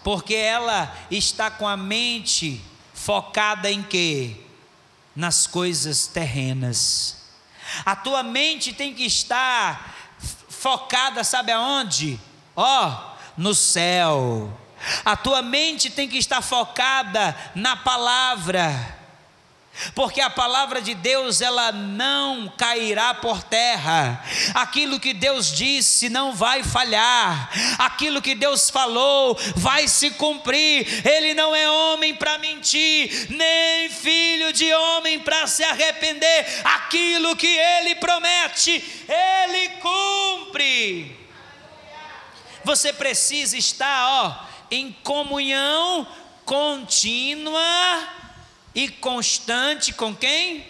porque 0.05 0.35
ela 0.35 0.95
está 1.09 1.49
com 1.49 1.67
a 1.67 1.75
mente 1.75 2.61
focada 2.93 3.71
em 3.71 3.81
quê? 3.81 4.35
Nas 5.15 5.47
coisas 5.47 6.05
terrenas. 6.05 7.25
A 7.83 7.95
tua 7.95 8.21
mente 8.21 8.71
tem 8.71 8.93
que 8.93 9.03
estar 9.03 9.95
focada, 10.47 11.23
sabe 11.23 11.51
aonde? 11.51 12.19
Ó, 12.55 12.87
oh, 12.87 13.15
no 13.35 13.55
céu. 13.55 14.55
A 15.03 15.15
tua 15.15 15.41
mente 15.41 15.89
tem 15.89 16.07
que 16.07 16.17
estar 16.17 16.41
focada 16.41 17.35
na 17.55 17.75
palavra 17.75 18.95
porque 19.93 20.21
a 20.21 20.29
palavra 20.29 20.81
de 20.81 20.93
Deus 20.93 21.41
ela 21.41 21.71
não 21.71 22.47
cairá 22.57 23.13
por 23.13 23.43
terra. 23.43 24.23
Aquilo 24.53 24.99
que 24.99 25.13
Deus 25.13 25.51
disse 25.51 26.09
não 26.09 26.33
vai 26.33 26.63
falhar. 26.63 27.49
Aquilo 27.77 28.21
que 28.21 28.35
Deus 28.35 28.69
falou 28.69 29.37
vai 29.55 29.87
se 29.87 30.11
cumprir. 30.11 31.05
Ele 31.05 31.33
não 31.33 31.55
é 31.55 31.69
homem 31.69 32.15
para 32.15 32.37
mentir, 32.37 33.27
nem 33.29 33.89
filho 33.89 34.53
de 34.53 34.73
homem 34.73 35.19
para 35.19 35.45
se 35.45 35.63
arrepender. 35.63 36.61
Aquilo 36.63 37.35
que 37.35 37.47
ele 37.47 37.95
promete, 37.95 38.83
ele 39.07 39.69
cumpre. 39.81 41.25
Você 42.63 42.91
precisa 42.93 43.57
estar, 43.57 44.07
ó, 44.09 44.44
em 44.69 44.91
comunhão 45.03 46.07
contínua 46.45 47.61
e 48.73 48.89
constante 48.89 49.93
com 49.93 50.15
quem? 50.15 50.65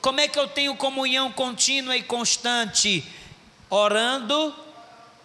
Como 0.00 0.20
é 0.20 0.28
que 0.28 0.38
eu 0.38 0.46
tenho 0.46 0.76
comunhão 0.76 1.32
contínua 1.32 1.96
e 1.96 2.02
constante? 2.02 3.02
Orando 3.70 4.54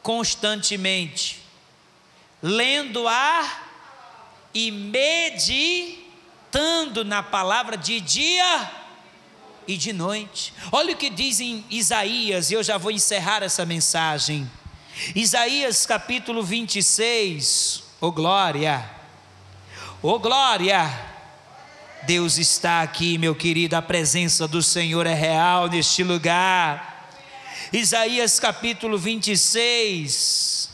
constantemente, 0.01 1.43
lendo 2.41 3.05
a 3.07 3.65
e 4.53 4.71
meditando 4.71 6.03
na 7.03 7.21
palavra 7.21 7.75
de 7.77 7.99
dia 7.99 8.71
e 9.67 9.77
de 9.77 9.93
noite. 9.93 10.53
Olha 10.71 10.93
o 10.93 10.97
que 10.97 11.09
diz 11.09 11.39
em 11.39 11.63
Isaías, 11.69 12.49
e 12.49 12.55
eu 12.55 12.63
já 12.63 12.77
vou 12.77 12.91
encerrar 12.91 13.43
essa 13.43 13.65
mensagem. 13.65 14.49
Isaías 15.15 15.85
capítulo 15.85 16.43
26, 16.43 17.83
ô 18.01 18.07
oh 18.07 18.11
glória, 18.11 18.89
ô 20.01 20.09
oh 20.09 20.19
glória. 20.19 21.07
Deus 22.03 22.37
está 22.37 22.81
aqui, 22.81 23.17
meu 23.17 23.35
querido, 23.35 23.75
a 23.75 23.81
presença 23.81 24.47
do 24.47 24.63
Senhor 24.63 25.05
é 25.05 25.13
real 25.13 25.67
neste 25.67 26.03
lugar. 26.03 27.09
Isaías 27.71 28.39
capítulo 28.39 28.97
26. 28.97 30.69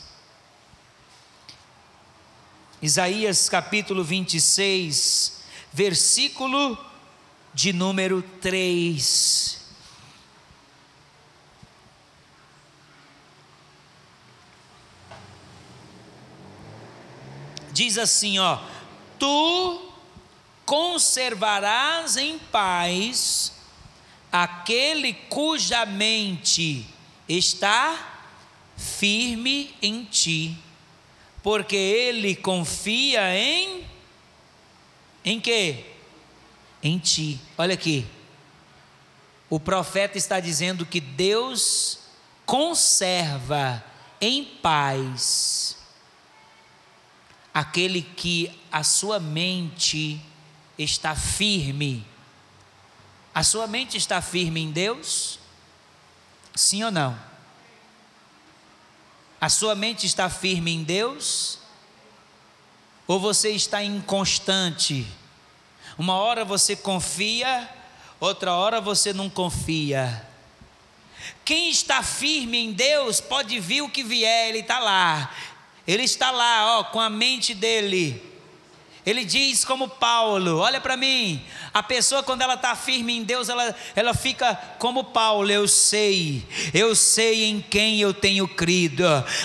Isaías 2.80 3.48
capítulo 3.48 4.04
26, 4.04 5.42
versículo 5.72 6.78
de 7.52 7.72
número 7.72 8.22
3. 8.40 9.55
Diz 17.76 17.98
assim, 17.98 18.38
ó: 18.38 18.58
Tu 19.18 19.92
conservarás 20.64 22.16
em 22.16 22.38
paz 22.38 23.52
aquele 24.32 25.12
cuja 25.12 25.84
mente 25.84 26.86
está 27.28 28.22
firme 28.78 29.74
em 29.82 30.04
ti, 30.04 30.56
porque 31.42 31.76
ele 31.76 32.34
confia 32.34 33.36
em 33.38 33.86
em 35.22 35.38
quê? 35.38 35.84
Em 36.82 36.98
ti. 36.98 37.38
Olha 37.58 37.74
aqui. 37.74 38.06
O 39.50 39.60
profeta 39.60 40.16
está 40.16 40.40
dizendo 40.40 40.86
que 40.86 40.98
Deus 40.98 41.98
conserva 42.46 43.84
em 44.18 44.44
paz 44.44 45.75
aquele 47.56 48.02
que 48.02 48.52
a 48.70 48.84
sua 48.84 49.18
mente 49.18 50.20
está 50.78 51.16
firme. 51.16 52.06
A 53.34 53.42
sua 53.42 53.66
mente 53.66 53.96
está 53.96 54.20
firme 54.20 54.60
em 54.60 54.70
Deus? 54.70 55.38
Sim 56.54 56.84
ou 56.84 56.90
não? 56.90 57.18
A 59.40 59.48
sua 59.48 59.74
mente 59.74 60.04
está 60.04 60.28
firme 60.28 60.70
em 60.70 60.82
Deus? 60.82 61.58
Ou 63.06 63.18
você 63.18 63.52
está 63.52 63.82
inconstante? 63.82 65.06
Uma 65.96 66.12
hora 66.16 66.44
você 66.44 66.76
confia, 66.76 67.70
outra 68.20 68.52
hora 68.52 68.82
você 68.82 69.14
não 69.14 69.30
confia. 69.30 70.28
Quem 71.42 71.70
está 71.70 72.02
firme 72.02 72.58
em 72.58 72.74
Deus 72.74 73.18
pode 73.18 73.58
vir 73.58 73.80
o 73.80 73.88
que 73.88 74.04
vier, 74.04 74.50
ele 74.50 74.58
está 74.58 74.78
lá. 74.78 75.34
Ele 75.86 76.02
está 76.02 76.30
lá, 76.30 76.78
ó, 76.78 76.84
com 76.84 77.00
a 77.00 77.08
mente 77.08 77.54
dele 77.54 78.20
ele 79.06 79.24
diz 79.24 79.64
como 79.64 79.88
Paulo: 79.88 80.58
olha 80.58 80.80
para 80.80 80.96
mim, 80.96 81.40
a 81.72 81.80
pessoa 81.80 82.24
quando 82.24 82.42
ela 82.42 82.54
está 82.54 82.74
firme 82.74 83.16
em 83.16 83.22
Deus, 83.22 83.48
ela, 83.48 83.74
ela 83.94 84.12
fica 84.12 84.54
como 84.80 85.04
Paulo: 85.04 85.48
eu 85.48 85.68
sei, 85.68 86.42
eu 86.74 86.92
sei 86.96 87.44
em 87.44 87.60
quem 87.60 88.00
eu 88.00 88.12
tenho 88.12 88.48
crido, 88.48 89.04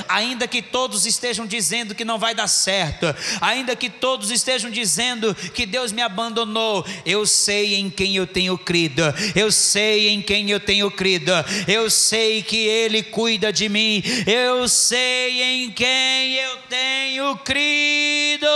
ainda 0.09 0.47
que 0.47 0.63
todos 0.63 1.05
estejam 1.05 1.45
dizendo 1.45 1.93
que 1.93 2.03
não 2.03 2.17
vai 2.17 2.33
dar 2.33 2.47
certo, 2.47 3.05
ainda 3.39 3.75
que 3.75 3.87
todos 3.87 4.31
estejam 4.31 4.71
dizendo 4.71 5.35
que 5.35 5.67
Deus 5.67 5.91
me 5.91 6.01
abandonou, 6.01 6.83
eu 7.05 7.27
sei 7.27 7.75
em 7.75 7.87
quem 7.87 8.15
eu 8.15 8.25
tenho 8.25 8.57
crido, 8.57 9.03
eu 9.35 9.51
sei 9.51 10.09
em 10.09 10.23
quem 10.23 10.49
eu 10.49 10.59
tenho 10.59 10.89
crido, 10.89 11.31
eu 11.67 11.87
sei 11.87 12.41
que 12.41 12.57
Ele 12.57 13.03
cuida 13.03 13.53
de 13.53 13.69
mim, 13.69 14.01
eu 14.25 14.67
sei 14.67 15.43
em 15.43 15.71
quem 15.71 16.33
eu 16.33 16.57
tenho 16.67 17.37
crido. 17.37 18.47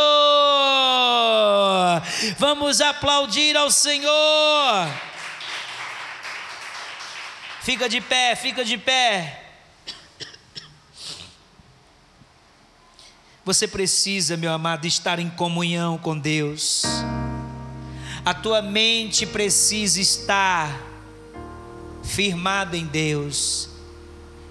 Vamos 2.37 2.81
aplaudir 2.81 3.55
ao 3.55 3.71
Senhor. 3.71 4.87
Fica 7.61 7.89
de 7.89 7.99
pé, 7.99 8.35
fica 8.35 8.63
de 8.63 8.77
pé. 8.77 9.43
Você 13.43 13.67
precisa, 13.67 14.35
meu 14.35 14.51
amado, 14.51 14.85
estar 14.87 15.19
em 15.19 15.29
comunhão 15.29 15.97
com 15.97 16.17
Deus. 16.17 16.83
A 18.25 18.33
tua 18.33 18.61
mente 18.61 19.25
precisa 19.25 20.01
estar 20.01 20.81
firmada 22.03 22.75
em 22.75 22.85
Deus. 22.85 23.69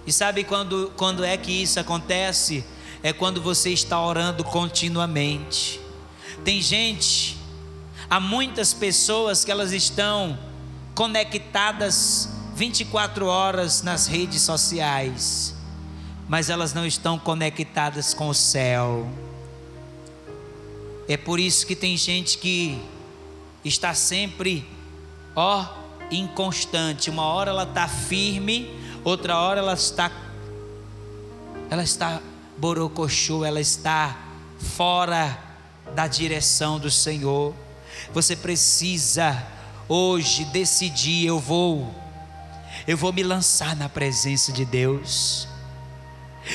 E 0.07 0.11
sabe 0.11 0.43
quando, 0.43 0.93
quando 0.95 1.23
é 1.23 1.35
que 1.35 1.51
isso 1.51 1.79
acontece? 1.79 2.63
É 3.03 3.11
quando 3.11 3.41
você 3.41 3.71
está 3.71 3.99
orando 3.99 4.43
continuamente. 4.43 5.84
Tem 6.45 6.61
gente, 6.61 7.35
há 8.07 8.19
muitas 8.19 8.71
pessoas 8.71 9.43
que 9.43 9.49
elas 9.49 9.71
estão 9.71 10.37
conectadas 10.93 12.29
24 12.55 13.25
horas 13.25 13.81
nas 13.81 14.05
redes 14.05 14.43
sociais, 14.43 15.55
mas 16.29 16.51
elas 16.51 16.71
não 16.71 16.85
estão 16.85 17.17
conectadas 17.17 18.13
com 18.13 18.29
o 18.29 18.33
céu. 18.35 19.09
É 21.07 21.17
por 21.17 21.39
isso 21.39 21.65
que 21.65 21.75
tem 21.75 21.97
gente 21.97 22.37
que 22.37 22.79
está 23.63 23.95
sempre, 23.95 24.69
ó, 25.35 25.65
inconstante. 26.11 27.09
Uma 27.09 27.23
hora 27.23 27.49
ela 27.49 27.63
está 27.63 27.87
firme, 27.87 28.69
outra 29.03 29.35
hora 29.39 29.61
ela 29.61 29.73
está, 29.73 30.11
ela 31.71 31.81
está 31.81 32.21
borocochô, 32.55 33.43
ela 33.43 33.59
está 33.59 34.15
fora 34.59 35.44
da 35.93 36.07
direção 36.07 36.79
do 36.79 36.89
Senhor. 36.89 37.53
Você 38.13 38.35
precisa 38.35 39.45
hoje 39.87 40.45
decidir: 40.45 41.25
eu 41.25 41.39
vou, 41.39 41.93
eu 42.87 42.97
vou 42.97 43.13
me 43.13 43.23
lançar 43.23 43.75
na 43.75 43.89
presença 43.89 44.51
de 44.51 44.65
Deus. 44.65 45.47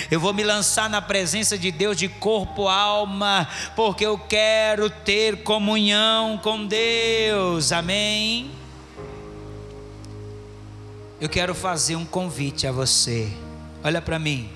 Eu 0.09 0.21
vou 0.21 0.33
me 0.33 0.45
lançar 0.45 0.89
na 0.89 1.03
presença 1.03 1.59
de 1.59 1.73
Deus 1.73 1.97
de 1.97 2.09
corpo, 2.09 2.69
alma, 2.69 3.49
porque 3.75 4.07
eu 4.07 4.17
quero 4.17 4.89
ter 4.89 5.43
comunhão 5.43 6.39
com 6.39 6.65
Deus. 6.65 7.73
Amém. 7.73 8.53
Eu 11.21 11.29
quero 11.29 11.55
fazer 11.55 11.97
um 11.97 12.05
convite 12.05 12.67
a 12.67 12.73
você. 12.73 13.31
Olha 13.83 14.01
para 14.01 14.19
mim. 14.19 14.49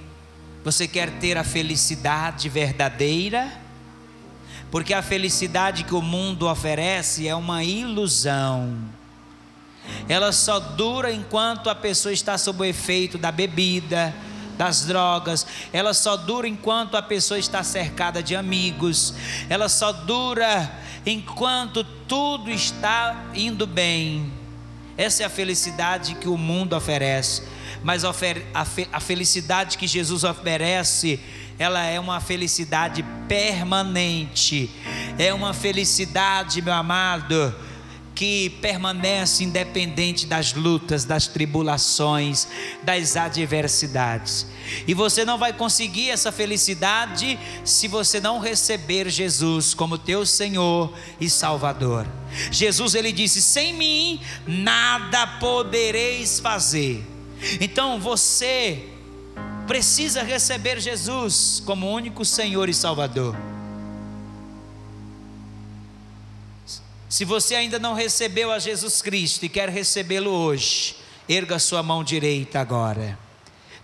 Você 0.63 0.89
quer 0.89 1.11
ter 1.19 1.37
a 1.37 1.45
felicidade 1.45 2.49
verdadeira? 2.49 3.64
Porque 4.75 4.93
a 4.93 5.03
felicidade 5.03 5.85
que 5.85 5.95
o 5.95 6.03
mundo 6.03 6.49
oferece 6.49 7.29
é 7.29 7.35
uma 7.37 7.63
ilusão. 7.63 8.77
Ela 10.09 10.33
só 10.33 10.59
dura 10.59 11.13
enquanto 11.13 11.71
a 11.71 11.77
pessoa 11.77 12.13
está 12.13 12.37
sob 12.37 12.61
o 12.61 12.65
efeito 12.65 13.17
da 13.17 13.31
bebida, 13.31 14.13
das 14.59 14.85
drogas, 14.85 15.47
ela 15.73 15.95
só 15.95 16.17
dura 16.17 16.49
enquanto 16.49 16.97
a 16.97 17.03
pessoa 17.03 17.39
está 17.39 17.63
cercada 17.63 18.21
de 18.21 18.35
amigos, 18.35 19.15
ela 19.49 19.69
só 19.69 19.93
dura 19.93 20.69
enquanto 21.07 21.85
tudo 21.85 22.51
está 22.51 23.27
indo 23.33 23.69
bem. 23.69 24.33
Essa 24.97 25.23
é 25.23 25.27
a 25.27 25.31
felicidade 25.31 26.17
que 26.17 26.29
o 26.29 26.37
mundo 26.37 26.75
oferece, 26.75 27.45
mas 27.85 28.03
a, 28.05 29.01
felicidade 29.01 29.77
que 29.77 29.87
Jesus 29.87 30.25
oferece 30.25 31.21
ela 31.59 31.85
é 31.85 32.01
uma 32.01 32.21
felicidade 32.21 33.05
permanente, 33.29 34.71
é 35.19 35.33
uma 35.33 35.55
felicidade, 35.55 36.61
meu 36.61 36.73
amado, 36.73 37.55
que 38.15 38.51
permanece 38.61 39.45
independente 39.45 40.27
das 40.27 40.55
lutas, 40.55 41.05
das 41.05 41.27
tribulações, 41.27 42.49
das 42.83 43.17
adversidades. 43.17 44.47
E 44.87 44.95
você 44.95 45.25
não 45.25 45.37
vai 45.37 45.53
conseguir 45.53 46.11
essa 46.11 46.33
felicidade 46.33 47.39
se 47.65 47.87
você 47.87 48.21
não 48.21 48.39
receber 48.39 49.11
Jesus 49.11 49.75
como 49.75 49.99
teu 49.99 50.25
Senhor 50.25 50.93
e 51.21 51.29
Salvador. 51.29 52.07
Jesus 52.51 52.95
ele 52.95 53.13
disse: 53.13 53.43
"Sem 53.43 53.75
mim 53.75 54.21
nada 54.47 55.27
podereis 55.39 56.41
fazer". 56.41 57.14
Então 57.61 58.01
você 58.01 58.89
precisa 59.67 60.23
receber 60.23 60.81
Jesus 60.81 61.63
como 61.65 61.91
único 61.91 62.25
Senhor 62.25 62.69
e 62.69 62.75
Salvador. 62.75 63.37
Se 67.09 67.25
você 67.25 67.55
ainda 67.55 67.79
não 67.79 67.95
recebeu 67.95 68.51
a 68.51 68.59
Jesus 68.59 69.01
Cristo 69.01 69.45
e 69.45 69.49
quer 69.49 69.69
recebê-lo 69.69 70.31
hoje, 70.31 70.97
erga 71.29 71.59
sua 71.59 71.83
mão 71.83 72.03
direita 72.03 72.61
agora. 72.61 73.17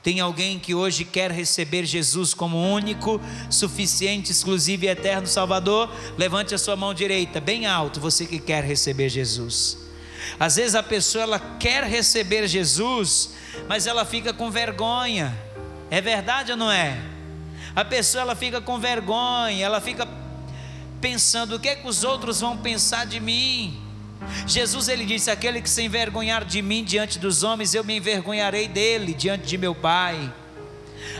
Tem 0.03 0.19
alguém 0.19 0.59
que 0.59 0.75
hoje 0.75 1.05
quer 1.05 1.31
receber 1.31 1.85
Jesus 1.85 2.33
como 2.33 2.57
único, 2.57 3.21
suficiente, 3.51 4.33
exclusivo 4.33 4.85
e 4.85 4.89
eterno 4.89 5.27
Salvador? 5.27 5.95
Levante 6.17 6.55
a 6.55 6.59
sua 6.59 6.75
mão 6.75 6.95
direita, 6.95 7.41
bem 7.41 7.67
alto, 7.67 8.01
você 8.01 8.27
que 8.27 8.39
quer 8.39 8.65
receber 8.65 9.11
Jesus. 9.11 9.79
Às 10.39 10.57
vezes 10.57 10.75
a 10.75 10.83
pessoa 10.83 11.23
ela 11.23 11.39
quer 11.39 11.85
receber 11.85 12.49
Jesus, 12.49 13.31
mas 13.69 13.87
ela 13.87 14.05
fica 14.05 14.33
com 14.33 14.51
vergonha. 14.51 15.37
É 15.91 16.01
verdade 16.01 16.53
ou 16.53 16.57
não 16.57 16.71
é? 16.71 16.99
A 17.75 17.85
pessoa 17.85 18.23
ela 18.23 18.35
fica 18.35 18.61
com 18.61 18.79
vergonha, 18.79 19.65
ela 19.65 19.81
fica 19.81 20.07
pensando 21.01 21.57
o 21.57 21.61
que 21.61 21.69
é 21.69 21.77
que 21.77 21.89
os 21.89 22.05
outros 22.05 22.41
vão 22.41 22.57
pensar 22.57 23.07
de 23.07 23.21
mim. 23.21 23.81
Jesus 24.47 24.89
ele 24.89 25.05
disse: 25.05 25.31
aquele 25.31 25.63
que 25.63 25.71
se 25.71 25.83
envergonhar 25.83 26.45
de 26.45 26.61
mim 26.63 26.85
diante 26.85 27.19
dos 27.19 27.43
homens, 27.43 27.75
eu 27.75 27.83
me 27.83 27.97
envergonharei 27.97 28.69
dele 28.69 29.15
diante 29.15 29.47
de 29.47 29.57
meu 29.57 29.75
Pai. 29.75 30.33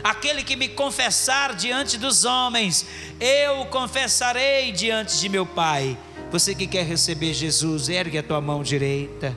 Aquele 0.03 0.43
que 0.43 0.55
me 0.55 0.69
confessar 0.69 1.55
diante 1.55 1.97
dos 1.97 2.23
homens, 2.23 2.85
eu 3.19 3.65
confessarei 3.65 4.71
diante 4.71 5.19
de 5.19 5.29
meu 5.29 5.45
Pai. 5.45 5.97
Você 6.31 6.55
que 6.55 6.67
quer 6.67 6.85
receber 6.85 7.33
Jesus, 7.33 7.89
ergue 7.89 8.17
a 8.17 8.23
tua 8.23 8.39
mão 8.39 8.63
direita. 8.63 9.35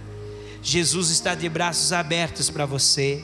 Jesus 0.65 1.11
está 1.11 1.35
de 1.35 1.47
braços 1.47 1.93
abertos 1.93 2.49
para 2.49 2.65
você. 2.65 3.23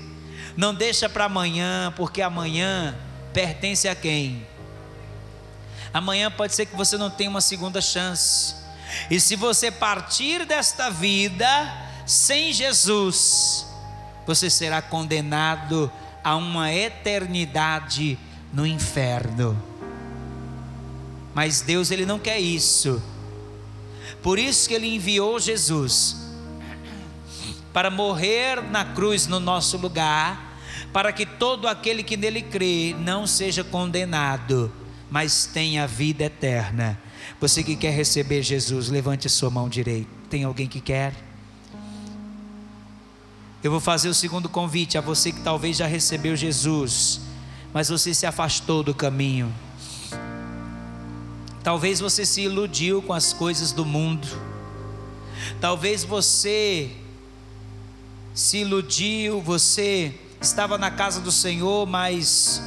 Não 0.58 0.74
deixa 0.74 1.08
para 1.08 1.24
amanhã, 1.24 1.90
porque 1.96 2.20
amanhã 2.20 2.94
pertence 3.32 3.88
a 3.88 3.94
quem? 3.94 4.46
Amanhã 5.90 6.30
pode 6.30 6.54
ser 6.54 6.66
que 6.66 6.76
você 6.76 6.98
não 6.98 7.08
tenha 7.08 7.30
uma 7.30 7.40
segunda 7.40 7.80
chance. 7.80 8.54
E 9.10 9.18
se 9.18 9.36
você 9.36 9.70
partir 9.70 10.44
desta 10.44 10.90
vida 10.90 11.48
sem 12.04 12.52
Jesus, 12.52 13.66
você 14.26 14.50
será 14.50 14.82
condenado 14.82 15.90
a 16.22 16.36
uma 16.36 16.70
eternidade 16.70 18.18
no 18.52 18.66
inferno. 18.66 19.60
Mas 21.34 21.62
Deus 21.62 21.90
ele 21.90 22.04
não 22.04 22.18
quer 22.18 22.38
isso. 22.38 23.02
Por 24.22 24.38
isso 24.38 24.68
que 24.68 24.74
ele 24.74 24.94
enviou 24.94 25.40
Jesus 25.40 26.29
para 27.72 27.90
morrer 27.90 28.62
na 28.62 28.84
cruz 28.84 29.26
no 29.26 29.38
nosso 29.38 29.76
lugar, 29.76 30.58
para 30.92 31.12
que 31.12 31.24
todo 31.24 31.68
aquele 31.68 32.02
que 32.02 32.16
nele 32.16 32.42
crê 32.42 32.94
não 32.98 33.26
seja 33.26 33.62
condenado, 33.62 34.72
mas 35.10 35.46
tenha 35.46 35.86
vida 35.86 36.24
eterna. 36.24 37.00
Você 37.40 37.62
que 37.62 37.76
quer 37.76 37.92
receber 37.92 38.42
Jesus, 38.42 38.88
levante 38.88 39.28
sua 39.28 39.50
mão 39.50 39.68
direita. 39.68 40.10
Tem 40.28 40.44
alguém 40.44 40.66
que 40.66 40.80
quer? 40.80 41.14
Eu 43.62 43.70
vou 43.70 43.80
fazer 43.80 44.08
o 44.08 44.14
segundo 44.14 44.48
convite 44.48 44.96
a 44.96 45.00
você 45.00 45.32
que 45.32 45.40
talvez 45.40 45.76
já 45.76 45.86
recebeu 45.86 46.34
Jesus, 46.34 47.20
mas 47.72 47.88
você 47.88 48.14
se 48.14 48.26
afastou 48.26 48.82
do 48.82 48.94
caminho. 48.94 49.52
Talvez 51.62 52.00
você 52.00 52.24
se 52.24 52.40
iludiu 52.40 53.02
com 53.02 53.12
as 53.12 53.34
coisas 53.34 53.70
do 53.70 53.84
mundo. 53.84 54.26
Talvez 55.60 56.04
você 56.04 56.90
se 58.40 58.56
iludiu, 58.56 59.38
você 59.42 60.14
estava 60.40 60.78
na 60.78 60.90
casa 60.90 61.20
do 61.20 61.30
Senhor, 61.30 61.86
mas 61.86 62.62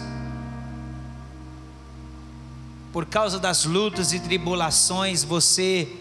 por 2.91 3.07
causa 3.07 3.39
das 3.39 3.65
lutas 3.65 4.13
e 4.13 4.19
tribulações 4.19 5.24
você 5.24 5.91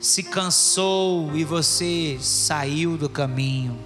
se 0.00 0.24
cansou 0.24 1.30
e 1.36 1.44
você 1.44 2.18
saiu 2.20 2.96
do 2.96 3.08
caminho. 3.08 3.78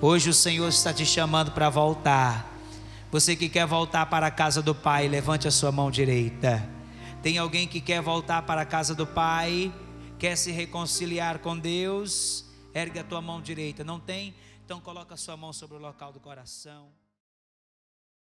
Hoje 0.00 0.30
o 0.30 0.34
Senhor 0.34 0.66
está 0.66 0.94
te 0.94 1.04
chamando 1.04 1.50
para 1.50 1.68
voltar. 1.68 2.50
Você 3.10 3.36
que 3.36 3.50
quer 3.50 3.66
voltar 3.66 4.06
para 4.06 4.28
a 4.28 4.30
casa 4.30 4.62
do 4.62 4.74
Pai, 4.74 5.08
levante 5.08 5.46
a 5.46 5.50
sua 5.50 5.70
mão 5.70 5.90
direita. 5.90 6.66
Tem 7.22 7.36
alguém 7.36 7.68
que 7.68 7.82
quer 7.82 8.00
voltar 8.00 8.40
para 8.44 8.62
a 8.62 8.64
casa 8.66 8.94
do 8.94 9.06
Pai, 9.06 9.70
quer 10.18 10.36
se 10.36 10.50
reconciliar 10.50 11.40
com 11.40 11.58
Deus? 11.58 12.41
Ergue 12.74 12.98
a 12.98 13.04
tua 13.04 13.20
mão 13.20 13.40
direita. 13.40 13.84
Não 13.84 14.00
tem? 14.00 14.34
Então 14.64 14.80
coloca 14.80 15.14
a 15.14 15.16
sua 15.16 15.36
mão 15.36 15.52
sobre 15.52 15.76
o 15.76 15.80
local 15.80 16.12
do 16.12 16.20
coração. 16.20 16.88